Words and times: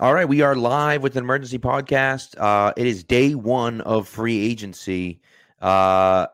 All 0.00 0.12
right, 0.12 0.28
we 0.28 0.40
are 0.40 0.56
live 0.56 1.04
with 1.04 1.14
an 1.14 1.22
emergency 1.22 1.56
podcast. 1.56 2.36
Uh, 2.36 2.72
it 2.76 2.84
is 2.84 3.04
day 3.04 3.36
one 3.36 3.80
of 3.82 4.08
free 4.08 4.44
agency. 4.44 5.20
Uh, 5.60 6.26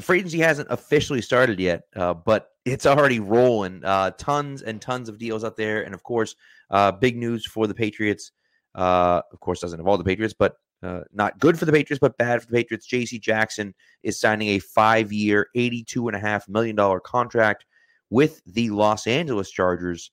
free 0.00 0.20
agency 0.20 0.38
hasn't 0.38 0.68
officially 0.70 1.20
started 1.20 1.60
yet, 1.60 1.82
uh, 1.94 2.14
but 2.14 2.52
it's 2.64 2.86
already 2.86 3.20
rolling. 3.20 3.84
Uh, 3.84 4.12
tons 4.12 4.62
and 4.62 4.80
tons 4.80 5.10
of 5.10 5.18
deals 5.18 5.44
out 5.44 5.58
there, 5.58 5.82
and 5.82 5.92
of 5.92 6.02
course, 6.02 6.36
uh, 6.70 6.90
big 6.90 7.18
news 7.18 7.44
for 7.44 7.66
the 7.66 7.74
Patriots. 7.74 8.32
Uh, 8.74 9.20
of 9.30 9.40
course, 9.40 9.60
doesn't 9.60 9.78
involve 9.78 9.98
the 9.98 10.04
Patriots, 10.04 10.34
but 10.38 10.56
uh, 10.82 11.02
not 11.12 11.38
good 11.38 11.58
for 11.58 11.66
the 11.66 11.72
Patriots, 11.72 12.00
but 12.00 12.16
bad 12.16 12.40
for 12.40 12.46
the 12.48 12.56
Patriots. 12.56 12.86
J.C. 12.86 13.18
Jackson 13.18 13.74
is 14.02 14.18
signing 14.18 14.48
a 14.48 14.58
five-year, 14.58 15.48
eighty-two 15.54 16.08
and 16.08 16.16
a 16.16 16.20
half 16.20 16.48
million 16.48 16.76
dollar 16.76 16.98
contract 16.98 17.66
with 18.08 18.40
the 18.46 18.70
Los 18.70 19.06
Angeles 19.06 19.50
Chargers. 19.50 20.12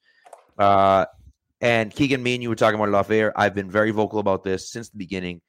Uh, 0.57 1.05
and 1.61 1.93
Keegan, 1.93 2.23
me 2.23 2.35
and 2.35 2.43
you 2.43 2.49
were 2.49 2.55
talking 2.55 2.79
about 2.79 2.89
it 2.89 2.95
off 2.95 3.11
air. 3.11 3.37
I've 3.37 3.55
been 3.55 3.69
very 3.69 3.91
vocal 3.91 4.19
about 4.19 4.43
this 4.43 4.71
since 4.71 4.89
the 4.89 4.97
beginning. 4.97 5.41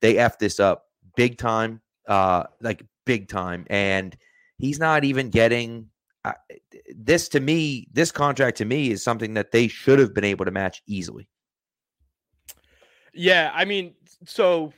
They 0.00 0.18
f 0.18 0.38
this 0.38 0.60
up 0.60 0.84
big 1.16 1.38
time, 1.38 1.80
uh, 2.06 2.44
like 2.60 2.84
big 3.06 3.28
time, 3.28 3.66
and 3.70 4.16
he's 4.58 4.78
not 4.78 5.04
even 5.04 5.30
getting 5.30 5.88
uh, 6.24 6.32
this. 6.94 7.28
To 7.30 7.40
me, 7.40 7.88
this 7.92 8.12
contract 8.12 8.58
to 8.58 8.64
me 8.64 8.90
is 8.90 9.02
something 9.02 9.34
that 9.34 9.52
they 9.52 9.68
should 9.68 9.98
have 9.98 10.14
been 10.14 10.24
able 10.24 10.44
to 10.44 10.50
match 10.50 10.82
easily. 10.86 11.28
Yeah, 13.14 13.50
I 13.54 13.64
mean, 13.64 13.94
so 14.26 14.72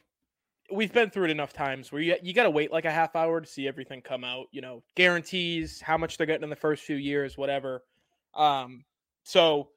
we've 0.70 0.92
been 0.92 1.10
through 1.10 1.24
it 1.24 1.30
enough 1.30 1.52
times 1.52 1.90
where 1.90 2.02
you 2.02 2.16
you 2.23 2.32
got 2.32 2.45
to 2.45 2.50
wait 2.50 2.70
like 2.70 2.84
a 2.84 2.90
half 2.90 3.16
hour 3.16 3.40
to 3.40 3.46
see 3.46 3.66
everything 3.66 4.02
come 4.02 4.24
out. 4.24 4.46
You 4.52 4.60
know, 4.60 4.82
guarantees, 4.95 5.80
how 5.80 5.96
much 5.96 6.16
they're 6.18 6.26
getting 6.26 6.45
in 6.45 6.50
the 6.50 6.56
first 6.56 6.84
few 6.84 6.96
years, 6.96 7.37
whatever. 7.37 7.82
Um, 8.34 8.84
so 9.24 9.70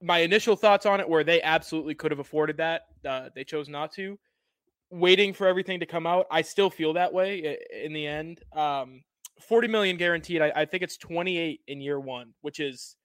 my 0.00 0.18
initial 0.18 0.56
thoughts 0.56 0.86
on 0.86 1.00
it 1.00 1.08
were 1.08 1.24
they 1.24 1.42
absolutely 1.42 1.94
could 1.94 2.10
have 2.10 2.20
afforded 2.20 2.56
that. 2.58 2.82
Uh, 3.06 3.28
they 3.34 3.44
chose 3.44 3.68
not 3.68 3.92
to. 3.92 4.18
Waiting 4.90 5.32
for 5.32 5.46
everything 5.46 5.80
to 5.80 5.86
come 5.86 6.06
out, 6.06 6.26
I 6.30 6.42
still 6.42 6.70
feel 6.70 6.94
that 6.94 7.12
way 7.12 7.58
in 7.72 7.92
the 7.92 8.06
end. 8.06 8.40
Um, 8.52 9.02
40 9.46 9.68
million 9.68 9.96
guaranteed. 9.96 10.42
I, 10.42 10.52
I, 10.54 10.64
think 10.64 10.82
it's 10.82 10.96
28 10.96 11.60
in 11.68 11.80
year 11.80 12.00
one, 12.00 12.32
which 12.40 12.58
is 12.58 12.96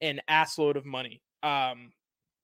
an 0.00 0.20
assload 0.28 0.76
of 0.76 0.84
money. 0.84 1.22
Um, 1.42 1.92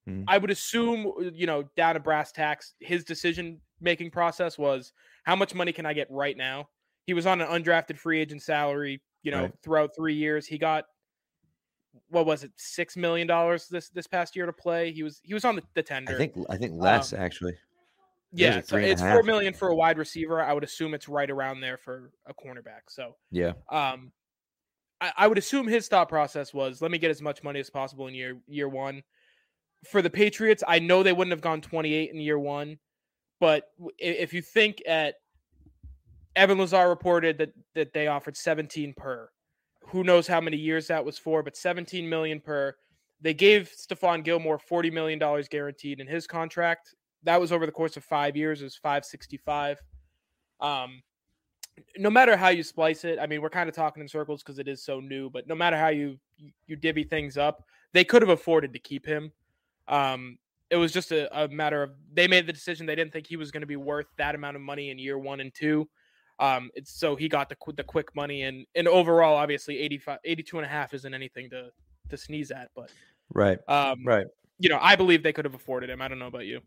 mm. 0.08 0.24
I 0.28 0.38
would 0.38 0.50
assume, 0.50 1.06
uh, 1.06 1.30
you 1.32 1.46
know, 1.46 1.64
down 1.76 1.94
to 1.94 2.00
brass 2.00 2.32
tacks, 2.32 2.74
his 2.80 3.04
decision 3.04 3.60
making 3.80 4.10
process 4.10 4.58
was 4.58 4.92
how 5.24 5.36
much 5.36 5.54
money 5.54 5.72
can 5.72 5.86
I 5.86 5.92
get 5.92 6.08
right 6.10 6.36
now? 6.36 6.68
He 7.06 7.14
was 7.14 7.26
on 7.26 7.40
an 7.40 7.48
undrafted 7.48 7.98
free 7.98 8.20
agent 8.20 8.42
salary, 8.42 9.00
you 9.22 9.30
know, 9.30 9.42
right. 9.42 9.52
throughout 9.62 9.90
three 9.96 10.14
years. 10.14 10.46
He 10.46 10.58
got 10.58 10.84
what 12.08 12.26
was 12.26 12.44
it, 12.44 12.52
six 12.56 12.96
million 12.96 13.26
dollars 13.26 13.68
this 13.68 13.88
this 13.90 14.06
past 14.06 14.36
year 14.36 14.46
to 14.46 14.52
play. 14.52 14.92
He 14.92 15.02
was 15.02 15.20
he 15.22 15.34
was 15.34 15.44
on 15.44 15.56
the, 15.56 15.62
the 15.74 15.82
tender. 15.82 16.14
I 16.14 16.16
think 16.16 16.34
I 16.50 16.56
think 16.56 16.74
less 16.74 17.12
um, 17.12 17.20
actually. 17.20 17.54
Yeah, 18.32 18.60
so 18.60 18.76
it's 18.76 19.00
four 19.00 19.22
million 19.22 19.54
for 19.54 19.68
a 19.68 19.74
wide 19.74 19.98
receiver. 19.98 20.42
I 20.42 20.52
would 20.52 20.64
assume 20.64 20.94
it's 20.94 21.08
right 21.08 21.30
around 21.30 21.60
there 21.60 21.78
for 21.78 22.10
a 22.26 22.34
cornerback. 22.34 22.82
So 22.88 23.16
yeah, 23.30 23.52
um, 23.70 24.12
I, 25.00 25.12
I 25.16 25.26
would 25.26 25.38
assume 25.38 25.66
his 25.66 25.88
thought 25.88 26.08
process 26.08 26.52
was 26.52 26.82
let 26.82 26.90
me 26.90 26.98
get 26.98 27.10
as 27.10 27.22
much 27.22 27.42
money 27.42 27.60
as 27.60 27.70
possible 27.70 28.06
in 28.08 28.14
year 28.14 28.36
year 28.46 28.68
one. 28.68 29.02
For 29.90 30.02
the 30.02 30.10
Patriots, 30.10 30.64
I 30.66 30.80
know 30.80 31.02
they 31.02 31.12
wouldn't 31.12 31.32
have 31.32 31.40
gone 31.40 31.60
twenty 31.60 31.94
eight 31.94 32.10
in 32.10 32.20
year 32.20 32.38
one, 32.38 32.78
but 33.40 33.70
if 33.98 34.34
you 34.34 34.42
think 34.42 34.82
at 34.86 35.14
Evan 36.34 36.58
Lazar 36.58 36.88
reported 36.88 37.38
that 37.38 37.52
that 37.74 37.92
they 37.92 38.08
offered 38.08 38.36
seventeen 38.36 38.92
per 38.94 39.30
who 39.86 40.04
knows 40.04 40.26
how 40.26 40.40
many 40.40 40.56
years 40.56 40.88
that 40.88 41.04
was 41.04 41.18
for, 41.18 41.42
but 41.42 41.56
17 41.56 42.08
million 42.08 42.40
per. 42.40 42.74
They 43.20 43.34
gave 43.34 43.72
Stephon 43.74 44.22
Gilmore 44.24 44.58
40 44.58 44.90
million 44.90 45.18
dollars 45.18 45.48
guaranteed 45.48 46.00
in 46.00 46.06
his 46.06 46.26
contract. 46.26 46.94
That 47.22 47.40
was 47.40 47.50
over 47.50 47.66
the 47.66 47.72
course 47.72 47.96
of 47.96 48.04
five 48.04 48.36
years. 48.36 48.60
It 48.60 48.64
was 48.64 48.76
565. 48.76 49.78
Um, 50.60 51.02
no 51.98 52.10
matter 52.10 52.36
how 52.36 52.48
you 52.48 52.62
splice 52.62 53.04
it, 53.04 53.18
I 53.18 53.26
mean, 53.26 53.42
we're 53.42 53.50
kind 53.50 53.68
of 53.68 53.74
talking 53.74 54.02
in 54.02 54.08
circles 54.08 54.42
because 54.42 54.58
it 54.58 54.68
is 54.68 54.82
so 54.84 55.00
new. 55.00 55.30
But 55.30 55.46
no 55.46 55.54
matter 55.54 55.76
how 55.76 55.88
you 55.88 56.18
you 56.66 56.76
divvy 56.76 57.04
things 57.04 57.36
up, 57.36 57.64
they 57.92 58.04
could 58.04 58.22
have 58.22 58.30
afforded 58.30 58.72
to 58.72 58.78
keep 58.78 59.06
him. 59.06 59.32
Um, 59.88 60.38
it 60.70 60.76
was 60.76 60.92
just 60.92 61.12
a, 61.12 61.44
a 61.44 61.48
matter 61.48 61.82
of 61.82 61.92
they 62.12 62.26
made 62.26 62.46
the 62.46 62.52
decision. 62.52 62.86
They 62.86 62.94
didn't 62.94 63.12
think 63.12 63.26
he 63.26 63.36
was 63.36 63.50
going 63.50 63.60
to 63.60 63.66
be 63.66 63.76
worth 63.76 64.06
that 64.18 64.34
amount 64.34 64.56
of 64.56 64.62
money 64.62 64.90
in 64.90 64.98
year 64.98 65.18
one 65.18 65.40
and 65.40 65.54
two. 65.54 65.88
Um, 66.38 66.70
it's 66.74 66.92
so 66.92 67.16
he 67.16 67.28
got 67.28 67.48
the 67.48 67.56
the 67.76 67.84
quick 67.84 68.14
money 68.14 68.42
and 68.42 68.66
and 68.74 68.86
overall, 68.88 69.36
obviously 69.36 69.78
85, 69.78 70.18
82 70.24 70.58
and 70.58 70.66
a 70.66 70.68
half 70.68 70.94
isn't 70.94 71.14
anything 71.14 71.50
to 71.50 71.70
to 72.10 72.16
sneeze 72.16 72.50
at, 72.50 72.70
but 72.74 72.90
right, 73.32 73.58
um, 73.68 74.04
right. 74.04 74.26
You 74.58 74.68
know, 74.68 74.78
I 74.80 74.96
believe 74.96 75.22
they 75.22 75.32
could 75.32 75.44
have 75.44 75.54
afforded 75.54 75.90
him. 75.90 76.00
I 76.00 76.08
don't 76.08 76.18
know 76.18 76.28
about 76.28 76.46
you. 76.46 76.60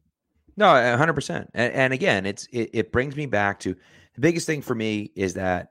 No, 0.57 0.67
hundred 0.97 1.13
percent. 1.13 1.49
And, 1.53 1.73
and 1.73 1.93
again, 1.93 2.25
it's 2.25 2.47
it, 2.51 2.69
it 2.73 2.91
brings 2.91 3.15
me 3.15 3.25
back 3.25 3.59
to 3.61 3.75
the 4.15 4.21
biggest 4.21 4.45
thing 4.45 4.61
for 4.61 4.75
me 4.75 5.11
is 5.15 5.35
that 5.35 5.69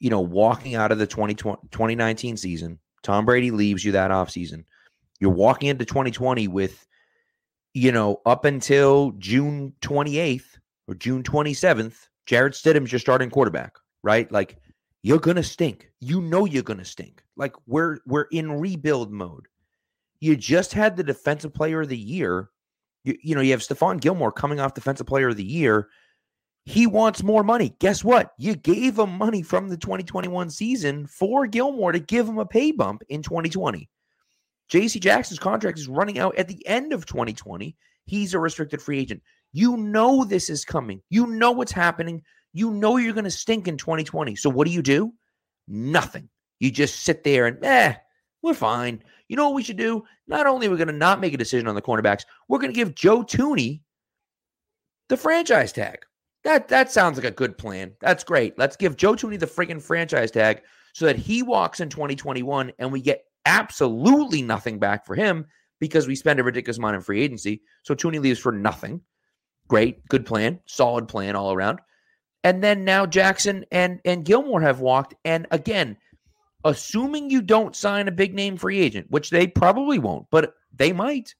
you 0.00 0.10
know 0.10 0.20
walking 0.20 0.74
out 0.74 0.92
of 0.92 0.98
the 0.98 1.06
2020, 1.06 1.68
2019 1.70 2.36
season, 2.36 2.78
Tom 3.02 3.24
Brady 3.24 3.50
leaves 3.50 3.84
you 3.84 3.92
that 3.92 4.10
off 4.10 4.30
season. 4.30 4.64
You're 5.20 5.30
walking 5.30 5.68
into 5.68 5.84
2020 5.84 6.48
with, 6.48 6.86
you 7.72 7.92
know, 7.92 8.20
up 8.26 8.44
until 8.44 9.12
June 9.18 9.74
28th 9.80 10.58
or 10.88 10.94
June 10.94 11.22
27th, 11.22 12.08
Jarrett 12.26 12.54
Stidham's 12.54 12.92
your 12.92 12.98
starting 12.98 13.30
quarterback, 13.30 13.76
right? 14.02 14.30
Like 14.32 14.58
you're 15.02 15.18
gonna 15.18 15.42
stink. 15.42 15.90
You 16.00 16.20
know 16.20 16.44
you're 16.44 16.62
gonna 16.62 16.84
stink. 16.84 17.22
Like 17.36 17.54
we're 17.66 17.98
we're 18.06 18.26
in 18.30 18.60
rebuild 18.60 19.12
mode. 19.12 19.46
You 20.20 20.36
just 20.36 20.72
had 20.72 20.96
the 20.96 21.04
defensive 21.04 21.52
player 21.52 21.82
of 21.82 21.88
the 21.88 21.98
year. 21.98 22.50
You, 23.04 23.16
you 23.22 23.34
know, 23.34 23.42
you 23.42 23.50
have 23.50 23.60
Stephon 23.60 24.00
Gilmore 24.00 24.32
coming 24.32 24.60
off 24.60 24.72
defensive 24.72 25.06
player 25.06 25.28
of 25.28 25.36
the 25.36 25.44
year. 25.44 25.88
He 26.64 26.86
wants 26.86 27.22
more 27.22 27.44
money. 27.44 27.76
Guess 27.78 28.02
what? 28.02 28.32
You 28.38 28.54
gave 28.54 28.98
him 28.98 29.18
money 29.18 29.42
from 29.42 29.68
the 29.68 29.76
2021 29.76 30.48
season 30.48 31.06
for 31.06 31.46
Gilmore 31.46 31.92
to 31.92 31.98
give 31.98 32.26
him 32.26 32.38
a 32.38 32.46
pay 32.46 32.72
bump 32.72 33.02
in 33.10 33.22
2020. 33.22 33.90
JC 34.72 34.98
Jackson's 34.98 35.38
contract 35.38 35.78
is 35.78 35.88
running 35.88 36.18
out 36.18 36.36
at 36.38 36.48
the 36.48 36.66
end 36.66 36.94
of 36.94 37.04
2020. 37.04 37.76
He's 38.06 38.32
a 38.32 38.38
restricted 38.38 38.80
free 38.80 38.98
agent. 38.98 39.22
You 39.54 39.76
know 39.76 40.24
this 40.24 40.50
is 40.50 40.64
coming. 40.64 41.00
You 41.10 41.28
know 41.28 41.52
what's 41.52 41.70
happening. 41.72 42.22
You 42.52 42.72
know 42.72 42.96
you're 42.96 43.14
going 43.14 43.22
to 43.24 43.30
stink 43.30 43.68
in 43.68 43.76
2020. 43.78 44.34
So 44.34 44.50
what 44.50 44.66
do 44.66 44.72
you 44.72 44.82
do? 44.82 45.12
Nothing. 45.68 46.28
You 46.58 46.72
just 46.72 47.04
sit 47.04 47.22
there 47.22 47.46
and, 47.46 47.64
eh, 47.64 47.94
we're 48.42 48.54
fine. 48.54 49.02
You 49.28 49.36
know 49.36 49.46
what 49.46 49.54
we 49.54 49.62
should 49.62 49.76
do? 49.76 50.02
Not 50.26 50.48
only 50.48 50.66
are 50.66 50.70
we 50.70 50.76
going 50.76 50.88
to 50.88 50.92
not 50.92 51.20
make 51.20 51.34
a 51.34 51.38
decision 51.38 51.68
on 51.68 51.76
the 51.76 51.82
cornerbacks, 51.82 52.24
we're 52.48 52.58
going 52.58 52.72
to 52.72 52.76
give 52.76 52.96
Joe 52.96 53.22
Thuney 53.22 53.80
the 55.08 55.16
franchise 55.16 55.72
tag. 55.72 56.04
That 56.42 56.66
that 56.68 56.90
sounds 56.90 57.16
like 57.16 57.24
a 57.24 57.30
good 57.30 57.56
plan. 57.56 57.92
That's 58.00 58.24
great. 58.24 58.58
Let's 58.58 58.76
give 58.76 58.96
Joe 58.96 59.14
Thuney 59.14 59.38
the 59.38 59.46
freaking 59.46 59.80
franchise 59.80 60.32
tag 60.32 60.62
so 60.94 61.06
that 61.06 61.16
he 61.16 61.42
walks 61.42 61.78
in 61.78 61.88
2021 61.88 62.72
and 62.80 62.92
we 62.92 63.00
get 63.00 63.24
absolutely 63.46 64.42
nothing 64.42 64.80
back 64.80 65.06
for 65.06 65.14
him 65.14 65.46
because 65.80 66.08
we 66.08 66.16
spend 66.16 66.40
a 66.40 66.44
ridiculous 66.44 66.78
amount 66.78 66.96
in 66.96 67.02
free 67.02 67.22
agency. 67.22 67.62
So 67.84 67.94
Thuney 67.94 68.20
leaves 68.20 68.40
for 68.40 68.52
nothing. 68.52 69.00
Great, 69.68 70.06
good 70.08 70.26
plan, 70.26 70.60
solid 70.66 71.08
plan 71.08 71.36
all 71.36 71.52
around. 71.52 71.80
And 72.42 72.62
then 72.62 72.84
now 72.84 73.06
Jackson 73.06 73.64
and 73.72 74.00
and 74.04 74.24
Gilmore 74.24 74.60
have 74.60 74.80
walked. 74.80 75.14
And 75.24 75.46
again, 75.50 75.96
assuming 76.64 77.30
you 77.30 77.40
don't 77.40 77.74
sign 77.74 78.08
a 78.08 78.12
big 78.12 78.34
name 78.34 78.56
free 78.56 78.80
agent, 78.80 79.10
which 79.10 79.30
they 79.30 79.46
probably 79.46 79.98
won't, 79.98 80.26
but 80.30 80.54
they 80.74 80.92
might. 80.92 81.34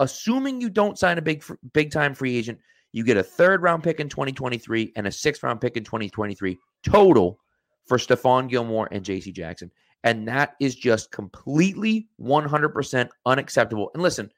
Assuming 0.00 0.60
you 0.60 0.70
don't 0.70 0.98
sign 0.98 1.18
a 1.18 1.22
big 1.22 1.44
big 1.72 1.90
time 1.90 2.14
free 2.14 2.36
agent, 2.36 2.58
you 2.92 3.04
get 3.04 3.16
a 3.16 3.22
third 3.22 3.62
round 3.62 3.82
pick 3.82 4.00
in 4.00 4.08
2023 4.08 4.92
and 4.96 5.06
a 5.06 5.12
sixth 5.12 5.42
round 5.42 5.60
pick 5.60 5.76
in 5.76 5.84
2023 5.84 6.58
total 6.84 7.38
for 7.86 7.98
Stephon 7.98 8.48
Gilmore 8.48 8.88
and 8.92 9.04
JC 9.04 9.32
Jackson. 9.32 9.70
And 10.04 10.26
that 10.28 10.54
is 10.60 10.76
just 10.76 11.10
completely 11.10 12.08
100% 12.20 13.08
unacceptable. 13.26 13.90
And 13.94 14.02
listen, 14.02 14.30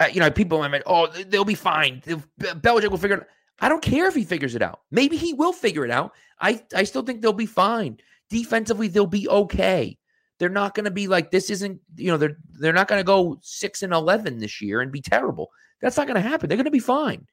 uh, 0.00 0.08
you 0.12 0.20
know, 0.20 0.30
people 0.30 0.60
I 0.62 0.68
might, 0.68 0.82
oh, 0.86 1.06
they'll 1.06 1.44
be 1.44 1.54
fine. 1.54 2.00
Belichick 2.00 2.90
will 2.90 2.98
figure 2.98 3.16
it 3.16 3.22
out. 3.22 3.28
I 3.60 3.68
don't 3.68 3.82
care 3.82 4.08
if 4.08 4.14
he 4.14 4.24
figures 4.24 4.54
it 4.54 4.62
out. 4.62 4.80
Maybe 4.90 5.16
he 5.16 5.32
will 5.32 5.52
figure 5.52 5.84
it 5.84 5.90
out. 5.90 6.12
I, 6.40 6.62
I 6.74 6.84
still 6.84 7.02
think 7.02 7.22
they'll 7.22 7.32
be 7.32 7.46
fine. 7.46 7.98
Defensively, 8.28 8.88
they'll 8.88 9.06
be 9.06 9.28
okay. 9.28 9.96
They're 10.38 10.48
not 10.48 10.74
going 10.74 10.84
to 10.84 10.90
be 10.90 11.06
like 11.06 11.30
this. 11.30 11.48
Isn't 11.50 11.80
you 11.96 12.10
know 12.10 12.16
they're 12.16 12.36
they're 12.54 12.72
not 12.72 12.88
going 12.88 12.98
to 12.98 13.04
go 13.04 13.38
six 13.42 13.82
and 13.82 13.92
eleven 13.92 14.38
this 14.38 14.60
year 14.60 14.80
and 14.80 14.90
be 14.90 15.00
terrible. 15.00 15.50
That's 15.80 15.96
not 15.96 16.08
going 16.08 16.20
to 16.20 16.28
happen. 16.28 16.48
They're 16.48 16.56
going 16.56 16.64
to 16.64 16.72
be 16.72 16.80
fine. 16.80 17.26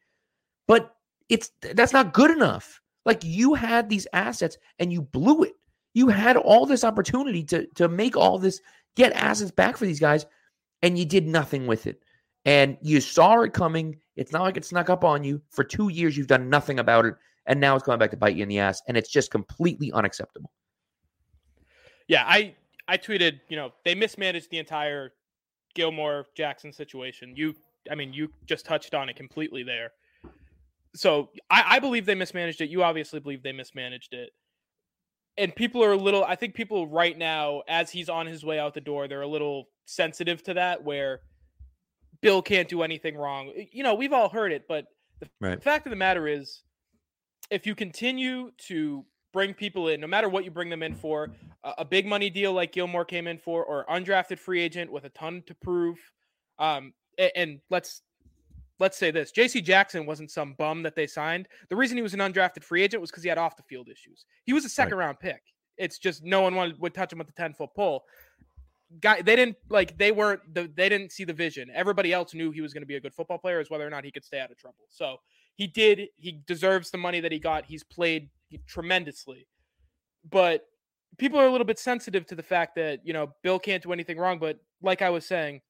But 0.67 0.93
it's 1.27 1.49
that's 1.61 1.93
not 1.93 2.13
good 2.13 2.29
enough. 2.29 2.79
Like 3.05 3.23
you 3.23 3.55
had 3.55 3.89
these 3.89 4.05
assets 4.13 4.57
and 4.77 4.93
you 4.93 5.01
blew 5.01 5.43
it. 5.43 5.53
You 5.95 6.09
had 6.09 6.37
all 6.37 6.67
this 6.67 6.83
opportunity 6.83 7.43
to 7.45 7.65
to 7.75 7.87
make 7.89 8.15
all 8.15 8.37
this 8.37 8.61
get 8.95 9.13
assets 9.13 9.51
back 9.51 9.77
for 9.77 9.85
these 9.85 9.99
guys, 9.99 10.27
and 10.83 10.99
you 10.99 11.05
did 11.05 11.27
nothing 11.27 11.65
with 11.65 11.87
it 11.87 12.03
and 12.45 12.77
you 12.81 13.01
saw 13.01 13.41
it 13.41 13.53
coming. 13.53 13.97
It's 14.15 14.31
not 14.31 14.43
like 14.43 14.57
it 14.57 14.65
snuck 14.65 14.89
up 14.89 15.03
on 15.03 15.23
you. 15.23 15.41
For 15.49 15.63
two 15.63 15.89
years, 15.89 16.17
you've 16.17 16.27
done 16.27 16.49
nothing 16.49 16.79
about 16.79 17.05
it, 17.05 17.15
and 17.45 17.59
now 17.59 17.75
it's 17.75 17.83
coming 17.83 17.99
back 17.99 18.11
to 18.11 18.17
bite 18.17 18.35
you 18.35 18.43
in 18.43 18.49
the 18.49 18.59
ass, 18.59 18.81
and 18.87 18.97
it's 18.97 19.09
just 19.09 19.31
completely 19.31 19.91
unacceptable. 19.91 20.51
Yeah, 22.07 22.23
I 22.27 22.55
I 22.87 22.97
tweeted, 22.97 23.39
you 23.49 23.55
know, 23.55 23.71
they 23.85 23.95
mismanaged 23.95 24.49
the 24.51 24.57
entire 24.57 25.13
Gilmore 25.75 26.25
Jackson 26.35 26.73
situation. 26.73 27.33
You 27.35 27.55
I 27.89 27.95
mean, 27.95 28.13
you 28.13 28.29
just 28.45 28.65
touched 28.65 28.93
on 28.93 29.09
it 29.09 29.15
completely 29.15 29.63
there. 29.63 29.91
So 30.93 31.29
I, 31.49 31.63
I 31.67 31.79
believe 31.79 32.05
they 32.05 32.15
mismanaged 32.15 32.61
it. 32.61 32.69
You 32.69 32.83
obviously 32.83 33.19
believe 33.19 33.43
they 33.43 33.53
mismanaged 33.53 34.13
it. 34.13 34.31
And 35.37 35.55
people 35.55 35.83
are 35.83 35.93
a 35.93 35.97
little, 35.97 36.25
I 36.25 36.35
think 36.35 36.53
people 36.53 36.85
right 36.87 37.17
now, 37.17 37.63
as 37.67 37.89
he's 37.89 38.09
on 38.09 38.27
his 38.27 38.43
way 38.43 38.59
out 38.59 38.73
the 38.73 38.81
door, 38.81 39.07
they're 39.07 39.21
a 39.21 39.27
little 39.27 39.69
sensitive 39.85 40.43
to 40.43 40.53
that 40.55 40.83
where 40.83 41.21
Bill 42.21 42.41
can't 42.41 42.67
do 42.69 42.83
anything 42.83 43.15
wrong. 43.17 43.51
You 43.71 43.83
know, 43.83 43.95
we've 43.95 44.13
all 44.13 44.29
heard 44.29 44.51
it, 44.51 44.65
but 44.67 44.85
the 45.19 45.29
Right. 45.39 45.61
fact 45.61 45.85
of 45.85 45.89
the 45.89 45.95
matter 45.95 46.27
is, 46.27 46.63
if 47.49 47.65
you 47.65 47.75
continue 47.75 48.51
to 48.67 49.05
bring 49.33 49.53
people 49.53 49.87
in, 49.89 49.99
no 49.99 50.07
matter 50.07 50.29
what 50.29 50.43
you 50.45 50.51
bring 50.51 50.69
them 50.69 50.83
in 50.83 50.93
for, 50.95 51.31
a, 51.63 51.73
a 51.79 51.85
big 51.85 52.05
money 52.05 52.29
deal 52.29 52.53
like 52.53 52.71
Gilmore 52.71 53.05
came 53.05 53.27
in 53.27 53.37
for, 53.37 53.63
or 53.65 53.85
undrafted 53.87 54.39
free 54.39 54.61
agent 54.61 54.91
with 54.91 55.03
a 55.05 55.09
ton 55.09 55.41
to 55.47 55.55
prove, 55.55 55.97
um, 56.59 56.93
a- 57.17 57.35
and, 57.37 57.59
let's 57.69 58.01
let's 58.79 58.97
say 58.97 59.11
this: 59.11 59.31
J.C. 59.31 59.61
Jackson 59.61 60.05
wasn't 60.05 60.31
some 60.31 60.53
bum 60.53 60.81
that 60.83 60.95
they 60.95 61.05
signed. 61.07 61.47
The 61.69 61.75
reason 61.75 61.97
he 61.97 62.03
was 62.03 62.13
an 62.13 62.19
undrafted 62.19 62.63
free 62.63 62.81
agent 62.83 62.99
was 63.01 63.11
because 63.11 63.23
he 63.23 63.29
had 63.29 63.37
off 63.37 63.55
the 63.55 63.63
field 63.63 63.89
issues. 63.89 64.25
He 64.45 64.53
was 64.53 64.65
a 64.65 64.69
second 64.69 64.97
round 64.97 65.19
pick. 65.19 65.41
It's 65.77 65.97
just 65.99 66.23
no 66.23 66.41
one 66.41 66.55
wanted 66.55 66.79
would 66.79 66.93
touch 66.93 67.11
him 67.11 67.19
with 67.19 67.27
the 67.27 67.33
ten 67.33 67.53
foot 67.53 67.69
pole. 67.75 68.03
Guy, 68.99 69.21
they 69.21 69.35
didn't 69.35 69.57
like 69.69 69.97
they 69.97 70.11
weren't 70.11 70.41
the 70.53 70.69
they 70.75 70.89
didn't 70.89 71.11
see 71.11 71.23
the 71.23 71.33
vision. 71.33 71.69
Everybody 71.73 72.11
else 72.11 72.33
knew 72.33 72.51
he 72.51 72.61
was 72.61 72.73
going 72.73 72.81
to 72.81 72.87
be 72.87 72.95
a 72.97 72.99
good 72.99 73.13
football 73.13 73.37
player, 73.37 73.61
is 73.61 73.69
whether 73.69 73.87
or 73.87 73.89
not 73.89 74.03
he 74.03 74.11
could 74.11 74.25
stay 74.25 74.39
out 74.39 74.51
of 74.51 74.57
trouble. 74.57 74.85
So 74.89 75.17
he 75.55 75.67
did. 75.67 76.09
He 76.17 76.41
deserves 76.45 76.91
the 76.91 76.97
money 76.97 77.19
that 77.21 77.31
he 77.31 77.39
got. 77.39 77.65
He's 77.65 77.83
played 77.83 78.29
tremendously, 78.67 79.47
but 80.29 80.65
people 81.17 81.39
are 81.39 81.45
a 81.45 81.51
little 81.51 81.65
bit 81.65 81.79
sensitive 81.79 82.25
to 82.25 82.35
the 82.35 82.43
fact 82.43 82.75
that 82.75 82.99
you 83.05 83.13
know 83.13 83.33
Bill 83.43 83.59
can't 83.59 83.81
do 83.81 83.93
anything 83.93 84.17
wrong. 84.17 84.39
But 84.39 84.59
like 84.81 85.01
I 85.01 85.09
was 85.09 85.25
saying, 85.25 85.61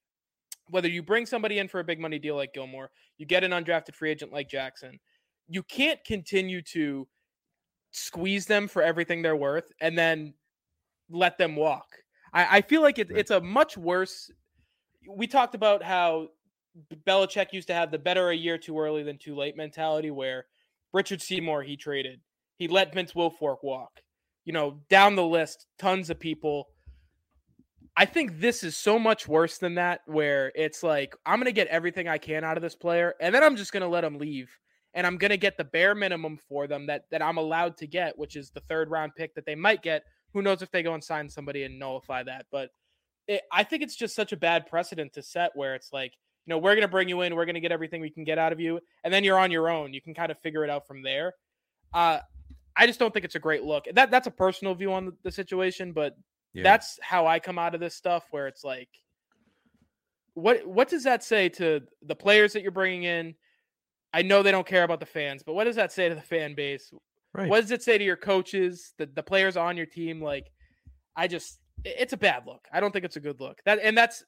whether 0.70 0.88
you 0.88 1.04
bring 1.04 1.26
somebody 1.26 1.60
in 1.60 1.68
for 1.68 1.80
a 1.80 1.84
big 1.84 2.00
money 2.00 2.18
deal 2.18 2.36
like 2.36 2.54
Gilmore, 2.54 2.90
you 3.18 3.26
get 3.26 3.44
an 3.44 3.52
undrafted 3.52 3.94
free 3.94 4.10
agent 4.10 4.32
like 4.32 4.50
Jackson, 4.50 5.00
you 5.48 5.62
can't 5.64 6.04
continue 6.06 6.62
to 6.62 7.08
squeeze 7.92 8.46
them 8.46 8.68
for 8.68 8.82
everything 8.82 9.22
they're 9.22 9.36
worth 9.36 9.72
and 9.82 9.98
then 9.98 10.34
let 11.10 11.38
them 11.38 11.56
walk. 11.56 11.98
I, 12.34 12.58
I 12.58 12.62
feel 12.62 12.82
like 12.82 13.00
it, 13.00 13.10
Right. 13.10 13.20
it's 13.20 13.32
a 13.32 13.42
much 13.42 13.78
worse. 13.78 14.32
We 15.08 15.28
talked 15.28 15.56
about 15.56 15.84
how 15.84 16.30
Belichick 17.06 17.52
used 17.54 17.68
to 17.68 17.74
have 17.74 17.92
the 17.92 18.00
better 18.00 18.30
a 18.30 18.36
year 18.36 18.58
too 18.58 18.80
early 18.80 19.04
than 19.04 19.18
too 19.18 19.36
late 19.36 19.58
mentality, 19.58 20.12
where 20.12 20.46
Richard 20.94 21.22
Seymour 21.22 21.64
he 21.64 21.76
traded, 21.76 22.22
he 22.58 22.68
let 22.68 22.94
Vince 22.94 23.14
Wilfork 23.14 23.58
walk. 23.64 24.02
You 24.46 24.54
know, 24.54 24.80
down 24.90 25.16
the 25.16 25.26
list, 25.26 25.68
tons 25.78 26.10
of 26.10 26.20
people. 26.20 26.68
I 27.96 28.06
think 28.06 28.40
this 28.40 28.64
is 28.64 28.78
so 28.78 28.98
much 28.98 29.28
worse 29.28 29.58
than 29.58 29.76
that, 29.76 30.02
where 30.06 30.52
it's 30.56 30.82
like, 30.82 31.16
I'm 31.26 31.38
going 31.38 31.46
to 31.46 31.52
get 31.52 31.68
everything 31.68 32.08
I 32.08 32.18
can 32.18 32.44
out 32.44 32.58
of 32.58 32.64
this 32.64 32.76
player, 32.76 33.14
and 33.20 33.36
then 33.36 33.44
I'm 33.44 33.58
just 33.58 33.74
going 33.74 33.82
to 33.82 33.90
let 33.90 34.04
him 34.04 34.18
leave. 34.18 34.50
And 34.94 35.06
I'm 35.08 35.18
going 35.18 35.32
to 35.32 35.38
get 35.38 35.58
the 35.58 35.64
bare 35.64 35.96
minimum 35.96 36.38
for 36.50 36.68
them 36.68 36.88
that, 36.88 37.06
that 37.12 37.22
I'm 37.22 37.38
allowed 37.38 37.78
to 37.78 37.88
get, 37.88 38.18
which 38.18 38.36
is 38.36 38.50
the 38.50 38.60
third 38.62 38.90
round 38.90 39.14
pick 39.16 39.36
that 39.36 39.46
they 39.46 39.56
might 39.56 39.82
get. 39.82 40.04
Who 40.34 40.42
knows 40.42 40.62
if 40.62 40.72
they 40.72 40.84
go 40.84 40.94
and 40.94 41.04
sign 41.04 41.30
somebody 41.30 41.64
and 41.64 41.80
nullify 41.80 42.24
that? 42.24 42.46
But 42.52 42.70
it, 43.28 43.42
I 43.52 43.64
think 43.64 43.84
it's 43.84 43.96
just 43.96 44.16
such 44.16 44.32
a 44.32 44.38
bad 44.38 44.68
precedent 44.68 45.14
to 45.14 45.24
set 45.24 45.52
where 45.56 45.76
it's 45.76 45.92
like, 45.94 46.14
you 46.46 46.52
know, 46.52 46.58
we're 46.58 46.74
going 46.76 46.82
to 46.82 46.88
bring 46.88 47.10
you 47.10 47.22
in, 47.22 47.36
we're 47.36 47.46
going 47.46 47.56
to 47.56 47.62
get 47.62 47.72
everything 47.72 48.02
we 48.02 48.10
can 48.10 48.24
get 48.24 48.38
out 48.38 48.52
of 48.52 48.60
you, 48.60 48.80
and 49.04 49.14
then 49.14 49.24
you're 49.24 49.38
on 49.38 49.52
your 49.52 49.70
own. 49.70 49.94
You 49.94 50.02
can 50.02 50.14
kind 50.14 50.32
of 50.32 50.40
figure 50.40 50.64
it 50.64 50.70
out 50.70 50.88
from 50.88 51.04
there. 51.04 51.34
Uh, 51.94 52.20
I 52.76 52.88
just 52.88 53.00
don't 53.00 53.14
think 53.14 53.26
it's 53.26 53.36
a 53.36 53.40
great 53.40 53.64
look. 53.64 53.86
That 53.94 54.12
that's 54.12 54.28
a 54.28 54.32
personal 54.32 54.74
view 54.74 54.94
on 54.94 55.14
the, 55.24 55.32
situation, 55.32 55.92
but 55.92 56.16
Yeah. 56.54 56.64
that's 56.64 57.00
how 57.02 57.28
I 57.28 57.40
come 57.40 57.60
out 57.60 57.76
of 57.76 57.82
this 57.82 57.96
stuff 57.96 58.26
where 58.32 58.48
it's 58.48 58.64
like 58.64 58.90
what 60.34 60.66
what 60.66 60.88
does 60.90 61.04
that 61.04 61.24
say 61.24 61.50
to 61.50 61.82
the 62.02 62.16
players 62.16 62.54
that 62.54 62.62
you're 62.62 62.72
bringing 62.72 63.04
in? 63.04 63.36
I 64.14 64.22
know 64.22 64.44
they 64.44 64.52
don't 64.52 64.68
care 64.68 64.84
about 64.84 65.00
the 65.00 65.06
fans, 65.06 65.44
but 65.44 65.54
what 65.54 65.66
does 65.66 65.76
that 65.76 65.92
say 65.92 66.10
to 66.10 66.16
the 66.16 66.22
fan 66.22 66.54
base? 66.56 66.92
Right. 67.34 67.50
What 67.50 67.62
does 67.62 67.72
it 67.72 67.84
say 67.84 67.98
to 67.98 68.04
your 68.04 68.16
coaches, 68.18 68.94
the 68.98 69.06
the 69.06 69.24
players 69.24 69.58
on 69.58 69.78
your 69.78 69.86
team 69.86 70.22
like 70.22 70.52
I 71.16 71.28
just 71.28 71.60
it's 71.84 72.14
a 72.14 72.18
bad 72.18 72.44
look. 72.46 72.68
I 72.72 72.80
don't 72.80 72.92
think 72.92 73.06
it's 73.06 73.18
a 73.18 73.22
good 73.22 73.40
look. 73.40 73.60
That 73.66 73.80
and 73.82 73.98
that's 73.98 74.24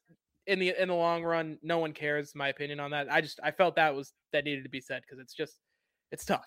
in 0.47 0.59
the 0.59 0.73
in 0.79 0.89
the 0.89 0.94
long 0.95 1.23
run, 1.23 1.57
no 1.61 1.79
one 1.79 1.94
cares 1.94 2.33
my 2.35 2.50
opinion 2.50 2.79
on 2.79 2.91
that. 2.91 3.11
I 3.11 3.21
just 3.21 3.39
I 3.44 3.51
felt 3.51 3.75
that 3.75 3.95
was 3.95 4.13
that 4.31 4.44
needed 4.45 4.63
to 4.63 4.69
be 4.69 4.81
said 4.81 5.01
because 5.01 5.19
it's 5.21 5.33
just 5.33 5.59
it's 6.11 6.25
tough. 6.25 6.45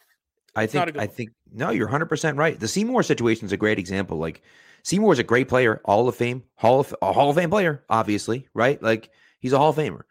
I 0.55 0.65
It's 0.65 0.73
think 0.73 0.97
I 0.99 1.07
look. 1.07 1.07
think 1.07 1.31
no, 1.53 1.71
you're 1.71 1.87
100 1.87 2.07
percent 2.07 2.37
right. 2.37 2.59
The 2.59 2.69
Seymour 2.69 3.03
situation 3.03 3.47
is 3.47 3.53
a 3.53 3.57
great 3.57 3.79
example. 3.79 4.19
Like 4.19 4.43
Seymour 4.83 5.13
is 5.13 5.19
a 5.19 5.25
great 5.25 5.49
player, 5.49 5.81
Hall 5.85 6.09
of 6.09 6.17
Fame, 6.17 6.45
Hall 6.57 6.81
of 6.81 6.95
a 7.03 7.13
Hall 7.13 7.31
of 7.31 7.37
Fame 7.37 7.51
player, 7.51 7.85
obviously, 7.89 8.49
right? 8.55 8.83
Like 8.83 9.11
he's 9.41 9.53
a 9.53 9.59
Hall 9.59 9.71
of 9.71 9.77
Famer, 9.77 10.03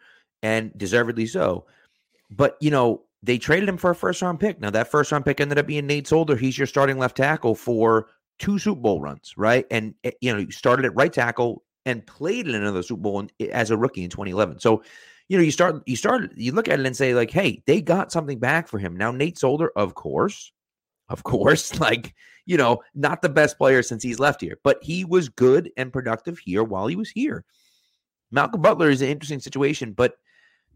and 0.44 0.76
deservedly 0.78 1.26
so. 1.28 1.66
But 2.30 2.58
you 2.62 2.72
know 2.72 3.04
they 3.26 3.38
traded 3.38 3.70
him 3.70 3.78
for 3.78 3.92
a 3.92 3.96
first 3.96 4.22
round 4.22 4.40
pick. 4.40 4.60
Now 4.60 4.70
that 4.72 4.92
first 4.92 5.12
round 5.12 5.26
pick 5.26 5.40
ended 5.40 5.58
up 5.58 5.68
being 5.68 5.88
Nate 5.88 6.08
Solder. 6.08 6.36
He's 6.36 6.58
your 6.58 6.68
starting 6.68 6.98
left 6.98 7.18
tackle 7.18 7.56
for 7.56 8.08
two 8.40 8.60
Super 8.60 8.82
Bowl 8.82 9.02
runs, 9.02 9.34
right? 9.38 9.66
And 9.72 9.96
eh, 10.04 10.12
you 10.22 10.32
know 10.34 10.40
you 10.40 10.52
started 10.52 10.86
at 10.86 10.96
right 10.96 11.12
tackle 11.12 11.64
and 11.86 12.06
played 12.06 12.48
in 12.48 12.56
another 12.56 12.84
Super 12.84 13.02
Bowl 13.02 13.20
in, 13.20 13.30
eh, 13.40 13.48
as 13.48 13.72
a 13.72 13.78
rookie 13.78 14.04
in 14.04 14.10
2011. 14.10 14.60
So 14.60 14.84
you 15.28 15.38
know, 15.38 15.44
you 15.44 15.52
start, 15.52 15.82
you 15.86 15.96
start, 15.96 16.32
you 16.36 16.52
look 16.52 16.68
at 16.68 16.80
it 16.80 16.86
and 16.86 16.96
say, 16.96 17.16
like, 17.16 17.32
hey, 17.32 17.64
they 17.66 17.82
got 17.82 18.12
something 18.12 18.38
back 18.38 18.68
for 18.68 18.78
him. 18.78 18.96
Now, 18.96 19.12
Nate 19.12 19.38
Solder, 19.38 19.72
of 19.76 19.96
course, 19.96 20.52
of 21.10 21.24
course, 21.24 21.80
like, 21.80 22.14
you 22.46 22.58
know, 22.58 22.82
not 22.94 23.22
the 23.22 23.30
best 23.30 23.58
player 23.58 23.82
since 23.82 24.04
he's 24.04 24.20
left 24.20 24.42
here, 24.42 24.60
but 24.64 24.78
he 24.84 25.04
was 25.04 25.30
good 25.30 25.72
and 25.78 25.92
productive 25.92 26.38
here 26.38 26.64
while 26.64 26.88
he 26.88 26.96
was 26.96 27.10
here. 27.10 27.44
Malcolm 28.32 28.62
Butler 28.62 28.90
is 28.90 29.02
an 29.02 29.10
interesting 29.10 29.40
situation, 29.40 29.94
but 29.94 30.16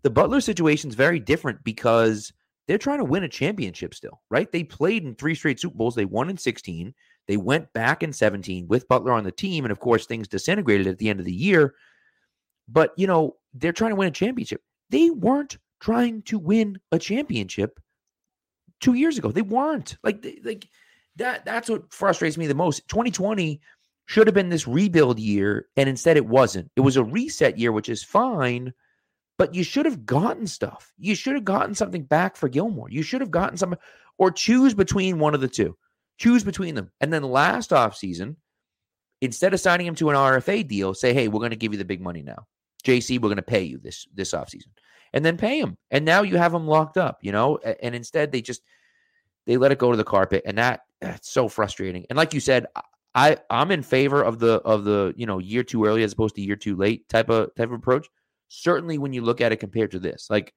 the 0.01 0.09
Butler 0.09 0.41
situation 0.41 0.89
is 0.89 0.95
very 0.95 1.19
different 1.19 1.63
because 1.63 2.33
they're 2.69 2.77
trying 2.77 2.99
to 2.99 3.03
win 3.03 3.23
a 3.23 3.27
championship 3.27 3.95
still, 3.95 4.21
right? 4.29 4.51
They 4.51 4.63
played 4.63 5.03
in 5.03 5.15
three 5.15 5.33
straight 5.33 5.59
Super 5.59 5.75
Bowls. 5.75 5.95
They 5.95 6.05
won 6.05 6.29
in 6.29 6.37
16. 6.37 6.93
They 7.27 7.35
went 7.35 7.73
back 7.73 8.03
in 8.03 8.13
17 8.13 8.67
with 8.67 8.87
Butler 8.87 9.11
on 9.11 9.23
the 9.23 9.31
team. 9.31 9.65
And 9.65 9.71
of 9.71 9.79
course, 9.79 10.05
things 10.05 10.27
disintegrated 10.27 10.85
at 10.85 10.99
the 10.99 11.09
end 11.09 11.19
of 11.19 11.25
the 11.25 11.33
year. 11.33 11.73
But, 12.67 12.91
you 12.95 13.07
know, 13.07 13.37
they're 13.55 13.73
trying 13.73 13.89
to 13.89 13.95
win 13.95 14.09
a 14.09 14.11
championship. 14.11 14.61
They 14.91 15.09
weren't 15.09 15.57
trying 15.79 16.21
to 16.23 16.37
win 16.37 16.79
a 16.91 16.99
championship 16.99 17.79
two 18.79 18.93
years 18.93 19.17
ago. 19.17 19.31
They 19.31 19.41
weren't. 19.41 19.97
Like, 20.03 20.21
they, 20.21 20.39
like 20.43 20.69
that. 21.15 21.45
That's 21.45 21.71
what 21.71 21.91
frustrates 21.91 22.37
me 22.37 22.45
the 22.45 22.53
most. 22.53 22.87
2020 22.87 23.61
should 24.05 24.27
have 24.27 24.35
been 24.35 24.49
this 24.49 24.67
rebuild 24.67 25.17
year, 25.17 25.69
and 25.75 25.89
instead 25.89 26.17
it 26.17 26.25
wasn't. 26.27 26.69
It 26.75 26.81
was 26.81 26.97
a 26.97 27.03
reset 27.03 27.57
year, 27.57 27.71
which 27.71 27.89
is 27.89 28.03
fine. 28.03 28.73
But 29.39 29.55
you 29.55 29.63
should 29.63 29.85
have 29.85 30.05
gotten 30.05 30.45
stuff. 30.45 30.91
You 30.99 31.15
should 31.15 31.33
have 31.33 31.45
gotten 31.45 31.73
something 31.73 32.03
back 32.03 32.35
for 32.35 32.49
Gilmore. 32.49 32.91
You 32.91 33.01
should 33.01 33.21
have 33.21 33.31
gotten 33.31 33.55
some, 33.55 33.73
or 34.17 34.31
choose 34.31 34.73
between 34.73 35.17
one 35.17 35.33
of 35.33 35.39
the 35.39 35.47
two. 35.47 35.77
Choose 36.17 36.43
between 36.43 36.75
them. 36.75 36.91
And 36.99 37.11
then 37.11 37.23
last 37.23 37.69
offseason, 37.69 38.35
instead 39.21 39.53
of 39.53 39.61
signing 39.61 39.87
him 39.87 39.95
to 39.95 40.09
an 40.09 40.17
RFA 40.17 40.67
deal, 40.67 40.93
say, 40.93 41.13
hey, 41.13 41.29
we're 41.29 41.39
going 41.39 41.51
to 41.51 41.55
give 41.55 41.71
you 41.71 41.77
the 41.77 41.85
big 41.85 42.01
money 42.01 42.21
now. 42.21 42.47
JC, 42.83 43.15
we're 43.15 43.29
going 43.29 43.37
to 43.37 43.41
pay 43.41 43.63
you 43.63 43.77
this 43.77 44.07
this 44.13 44.33
offseason. 44.33 44.67
And 45.13 45.25
then 45.25 45.37
pay 45.37 45.57
him. 45.57 45.77
And 45.89 46.03
now 46.03 46.21
you 46.21 46.35
have 46.35 46.53
him 46.53 46.67
locked 46.67 46.97
up, 46.97 47.19
you 47.21 47.31
know? 47.31 47.57
And 47.57 47.95
instead 47.95 48.33
they 48.33 48.41
just 48.41 48.61
they 49.47 49.55
let 49.55 49.71
it 49.71 49.79
go 49.79 49.89
to 49.89 49.97
the 49.97 50.03
carpet. 50.03 50.43
And 50.45 50.57
that 50.57 50.81
it's 51.01 51.31
so 51.31 51.47
frustrating. 51.47 52.05
And 52.09 52.17
like 52.17 52.33
you 52.33 52.41
said, 52.41 52.67
I 53.15 53.37
I'm 53.49 53.71
in 53.71 53.83
favor 53.83 54.21
of 54.21 54.39
the 54.39 54.55
of 54.65 54.83
the, 54.83 55.13
you 55.15 55.25
know, 55.25 55.39
year 55.39 55.63
too 55.63 55.85
early 55.85 56.03
as 56.03 56.11
opposed 56.11 56.35
to 56.35 56.41
year 56.41 56.57
too 56.57 56.75
late 56.75 57.07
type 57.07 57.29
of 57.29 57.55
type 57.55 57.69
of 57.69 57.73
approach. 57.73 58.09
Certainly 58.49 58.97
when 58.97 59.13
you 59.13 59.21
look 59.21 59.41
at 59.41 59.51
it 59.51 59.57
compared 59.57 59.91
to 59.91 59.99
this. 59.99 60.27
Like 60.29 60.53